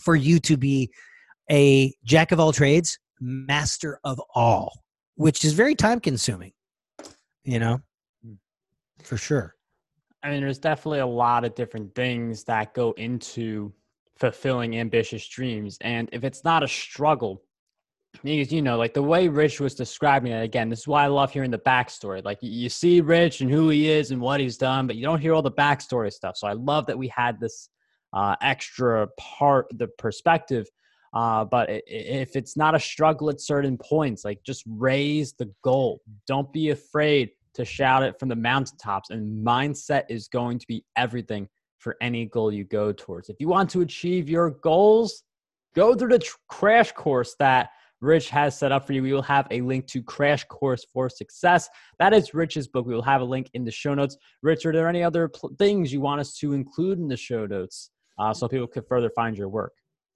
for 0.00 0.16
you 0.16 0.38
to 0.40 0.56
be 0.56 0.90
a 1.50 1.94
jack 2.04 2.32
of 2.32 2.40
all 2.40 2.52
trades, 2.52 2.98
master 3.20 4.00
of 4.04 4.20
all, 4.34 4.72
which 5.16 5.44
is 5.44 5.52
very 5.52 5.74
time 5.74 6.00
consuming, 6.00 6.52
you 7.44 7.58
know, 7.58 7.78
hmm. 8.24 8.34
for 9.02 9.16
sure. 9.16 9.54
I 10.22 10.30
mean, 10.30 10.40
there's 10.40 10.58
definitely 10.58 11.00
a 11.00 11.06
lot 11.06 11.44
of 11.44 11.54
different 11.54 11.94
things 11.94 12.44
that 12.44 12.72
go 12.72 12.92
into 12.92 13.72
fulfilling 14.16 14.78
ambitious 14.78 15.28
dreams. 15.28 15.76
And 15.82 16.08
if 16.12 16.24
it's 16.24 16.44
not 16.44 16.62
a 16.62 16.68
struggle, 16.68 17.42
because 18.22 18.52
you 18.52 18.62
know, 18.62 18.76
like 18.76 18.94
the 18.94 19.02
way 19.02 19.28
Rich 19.28 19.60
was 19.60 19.74
describing 19.74 20.32
it 20.32 20.42
again, 20.42 20.68
this 20.68 20.80
is 20.80 20.88
why 20.88 21.04
I 21.04 21.08
love 21.08 21.32
hearing 21.32 21.50
the 21.50 21.58
backstory. 21.58 22.24
Like 22.24 22.38
you 22.40 22.68
see 22.68 23.00
Rich 23.00 23.40
and 23.40 23.50
who 23.50 23.68
he 23.68 23.90
is 23.90 24.10
and 24.10 24.20
what 24.20 24.40
he's 24.40 24.56
done, 24.56 24.86
but 24.86 24.96
you 24.96 25.02
don't 25.04 25.20
hear 25.20 25.34
all 25.34 25.42
the 25.42 25.50
backstory 25.50 26.12
stuff. 26.12 26.36
So 26.36 26.46
I 26.46 26.52
love 26.52 26.86
that 26.86 26.96
we 26.96 27.08
had 27.08 27.40
this 27.40 27.68
uh, 28.12 28.36
extra 28.40 29.08
part, 29.18 29.66
the 29.74 29.88
perspective. 29.98 30.66
Uh, 31.12 31.44
but 31.44 31.68
if 31.86 32.34
it's 32.34 32.56
not 32.56 32.74
a 32.74 32.80
struggle 32.80 33.30
at 33.30 33.40
certain 33.40 33.78
points, 33.78 34.24
like 34.24 34.42
just 34.42 34.64
raise 34.66 35.32
the 35.34 35.50
goal. 35.62 36.00
Don't 36.26 36.52
be 36.52 36.70
afraid 36.70 37.30
to 37.54 37.64
shout 37.64 38.02
it 38.02 38.18
from 38.18 38.28
the 38.28 38.36
mountaintops. 38.36 39.10
And 39.10 39.46
mindset 39.46 40.04
is 40.08 40.28
going 40.28 40.58
to 40.58 40.66
be 40.66 40.84
everything 40.96 41.48
for 41.78 41.96
any 42.00 42.26
goal 42.26 42.52
you 42.52 42.64
go 42.64 42.92
towards. 42.92 43.28
If 43.28 43.36
you 43.38 43.48
want 43.48 43.70
to 43.70 43.82
achieve 43.82 44.28
your 44.28 44.50
goals, 44.50 45.22
go 45.76 45.94
through 45.94 46.08
the 46.08 46.18
tr- 46.18 46.36
crash 46.48 46.92
course 46.92 47.36
that 47.38 47.70
Rich 48.04 48.30
has 48.30 48.56
set 48.58 48.70
up 48.70 48.86
for 48.86 48.92
you. 48.92 49.02
We 49.02 49.12
will 49.12 49.22
have 49.22 49.46
a 49.50 49.60
link 49.62 49.86
to 49.88 50.02
Crash 50.02 50.44
Course 50.44 50.84
for 50.92 51.08
Success. 51.08 51.68
That 51.98 52.12
is 52.12 52.34
Rich's 52.34 52.68
book. 52.68 52.86
We 52.86 52.94
will 52.94 53.02
have 53.02 53.20
a 53.20 53.24
link 53.24 53.50
in 53.54 53.64
the 53.64 53.70
show 53.70 53.94
notes. 53.94 54.16
Rich, 54.42 54.66
are 54.66 54.72
there 54.72 54.88
any 54.88 55.02
other 55.02 55.28
pl- 55.28 55.54
things 55.58 55.92
you 55.92 56.00
want 56.00 56.20
us 56.20 56.36
to 56.38 56.52
include 56.52 56.98
in 56.98 57.08
the 57.08 57.16
show 57.16 57.46
notes 57.46 57.90
uh, 58.18 58.32
so 58.34 58.46
people 58.48 58.66
can 58.66 58.84
further 58.88 59.10
find 59.10 59.36
your 59.36 59.48
work? 59.48 59.72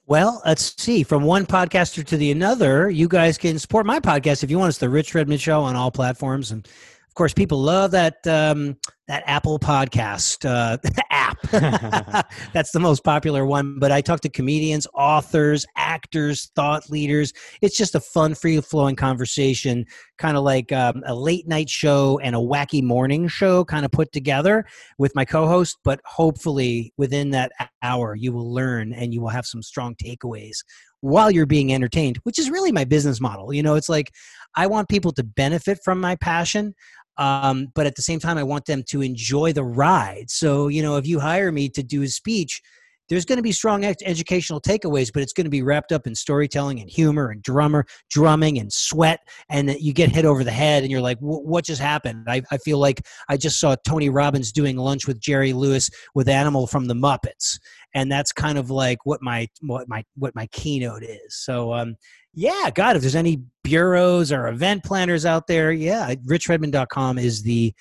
Well, 0.07 0.41
let's 0.47 0.75
see. 0.81 1.03
From 1.03 1.23
one 1.23 1.45
podcaster 1.45 2.05
to 2.05 2.17
the 2.17 2.31
another, 2.31 2.89
you 2.89 3.09
guys 3.09 3.37
can 3.37 3.59
support 3.59 3.85
my 3.85 4.01
podcast 4.01 4.43
if 4.43 4.51
you 4.51 4.59
want. 4.59 4.71
It's 4.71 4.79
the 4.79 4.89
Rich 4.89 5.15
Redmond 5.15 5.41
Show 5.41 5.63
on 5.63 5.77
all 5.77 5.91
platforms, 5.91 6.51
and 6.51 6.67
of 6.67 7.15
course, 7.15 7.35
people 7.35 7.61
love 7.61 7.91
that 7.91 8.27
um, 8.27 8.79
that 9.09 9.25
Apple 9.27 9.59
podcast 9.59 10.45
uh, 10.45 10.77
app. 11.11 11.41
That's 12.53 12.71
the 12.71 12.79
most 12.79 13.03
popular 13.03 13.47
one. 13.47 13.79
But 13.79 13.91
I 13.91 14.01
talk 14.01 14.21
to 14.21 14.29
comedians, 14.29 14.87
authors, 14.95 15.67
actors, 15.77 16.51
thought 16.55 16.89
leaders. 16.91 17.33
It's 17.63 17.77
just 17.77 17.95
a 17.95 18.01
fun, 18.01 18.35
free 18.35 18.61
flowing 18.61 18.97
conversation, 18.97 19.87
kind 20.19 20.37
of 20.37 20.45
like 20.45 20.71
um, 20.73 21.03
a 21.07 21.15
late 21.15 21.49
night 21.49 21.71
show 21.71 22.19
and 22.23 22.37
a 22.37 22.39
wacky 22.39 22.83
morning 22.83 23.29
show 23.29 23.65
kind 23.65 23.85
of 23.85 23.91
put 23.91 24.13
together 24.13 24.67
with 24.99 25.15
my 25.15 25.25
co 25.25 25.47
host. 25.47 25.79
But 25.83 26.01
hopefully, 26.05 26.93
within 26.99 27.31
that 27.31 27.53
hour, 27.83 28.15
you 28.15 28.33
will 28.33 28.53
learn 28.53 28.93
and 28.93 29.15
you 29.15 29.23
will 29.23 29.29
have 29.29 29.47
some 29.47 29.63
strong 29.63 29.95
takeaways 29.95 30.59
while 31.01 31.31
you're 31.31 31.47
being 31.47 31.73
entertained, 31.73 32.19
which 32.25 32.39
is 32.39 32.51
really 32.51 32.73
my 32.73 32.85
business 32.85 33.21
model. 33.21 33.53
You 33.53 33.63
know, 33.63 33.77
it's 33.77 33.89
like 33.89 34.13
I 34.57 34.67
want 34.67 34.89
people 34.89 35.13
to 35.13 35.23
benefit 35.23 35.79
from 35.85 36.01
my 36.01 36.17
passion. 36.17 36.75
Um, 37.19 37.69
but 37.75 37.87
at 37.87 37.97
the 37.97 38.03
same 38.03 38.21
time, 38.21 38.39
I 38.39 38.43
want 38.43 38.65
them 38.67 38.83
to 38.89 39.03
enjoy 39.03 39.53
the 39.53 39.65
ride. 39.65 40.31
So, 40.31 40.69
you 40.69 40.83
know, 40.83 40.97
if 40.97 41.07
you 41.07 41.21
hire 41.21 41.53
me 41.53 41.69
to 41.71 41.83
do 41.83 42.03
a 42.03 42.09
speech, 42.09 42.63
there's 43.09 43.25
going 43.25 43.39
to 43.39 43.43
be 43.43 43.53
strong 43.53 43.85
ed- 43.85 43.97
educational 44.05 44.61
takeaways, 44.61 45.11
but 45.13 45.23
it's 45.23 45.33
going 45.33 45.47
to 45.47 45.51
be 45.51 45.63
wrapped 45.63 45.93
up 45.93 46.07
in 46.07 46.15
storytelling 46.15 46.81
and 46.81 46.91
humor 46.91 47.31
and 47.31 47.43
drummer 47.43 47.87
drumming 48.11 48.59
and 48.59 48.73
sweat, 48.73 49.21
and 49.49 49.71
you 49.81 49.93
get 49.93 50.11
hit 50.11 50.25
over 50.25 50.45
the 50.45 50.51
head, 50.51 50.83
and 50.83 50.93
you're 50.93 51.01
like, 51.01 51.19
"What 51.21 51.65
just 51.65 51.81
happened?" 51.81 52.27
I, 52.29 52.43
I 52.51 52.59
feel 52.59 52.79
like 52.79 53.01
I 53.29 53.37
just 53.37 53.59
saw 53.59 53.77
Tony 53.87 54.11
Robbins 54.11 54.53
doing 54.53 54.77
lunch 54.77 55.07
with 55.07 55.21
Jerry 55.21 55.53
Lewis 55.53 55.91
with 56.15 56.29
Animal 56.29 56.67
from 56.67 56.87
the 56.87 56.95
Muppets, 56.95 57.59
and 57.95 58.13
that's 58.13 58.33
kind 58.33 58.59
of 58.59 58.71
like 58.71 58.99
what 59.05 59.23
my 59.23 59.49
what 59.61 59.89
my 59.89 60.05
what 60.17 60.35
my 60.35 60.47
keynote 60.49 61.03
is. 61.03 61.35
So, 61.35 61.73
um, 61.73 61.97
yeah, 62.39 62.71
God, 62.73 62.95
if 62.95 63.03
there's 63.03 63.17
any 63.17 63.43
bureaus 63.65 64.31
or 64.31 64.47
event 64.47 64.85
planners 64.85 65.27
out 65.27 65.49
there, 65.49 65.73
yeah, 65.73 66.15
richredmond.com 66.15 67.19
is 67.19 67.43
the 67.43 67.75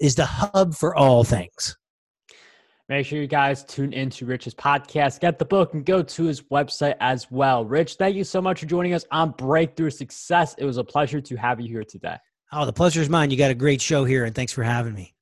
is 0.00 0.14
the 0.14 0.24
hub 0.24 0.74
for 0.74 0.96
all 0.96 1.24
things. 1.24 1.76
Make 2.88 3.04
sure 3.04 3.20
you 3.20 3.26
guys 3.26 3.64
tune 3.64 3.92
into 3.92 4.24
Rich's 4.24 4.54
podcast, 4.54 5.20
get 5.20 5.38
the 5.38 5.44
book, 5.44 5.74
and 5.74 5.84
go 5.84 6.02
to 6.02 6.24
his 6.24 6.40
website 6.40 6.94
as 7.00 7.30
well. 7.30 7.66
Rich, 7.66 7.96
thank 7.96 8.16
you 8.16 8.24
so 8.24 8.40
much 8.40 8.60
for 8.60 8.66
joining 8.66 8.94
us 8.94 9.04
on 9.10 9.32
Breakthrough 9.32 9.90
Success. 9.90 10.54
It 10.56 10.64
was 10.64 10.78
a 10.78 10.84
pleasure 10.84 11.20
to 11.20 11.36
have 11.36 11.60
you 11.60 11.68
here 11.68 11.84
today. 11.84 12.16
Oh, 12.50 12.64
the 12.64 12.72
pleasure 12.72 13.02
is 13.02 13.10
mine. 13.10 13.30
You 13.30 13.36
got 13.36 13.50
a 13.50 13.54
great 13.54 13.82
show 13.82 14.06
here, 14.06 14.24
and 14.24 14.34
thanks 14.34 14.54
for 14.54 14.62
having 14.62 14.94
me. 14.94 15.14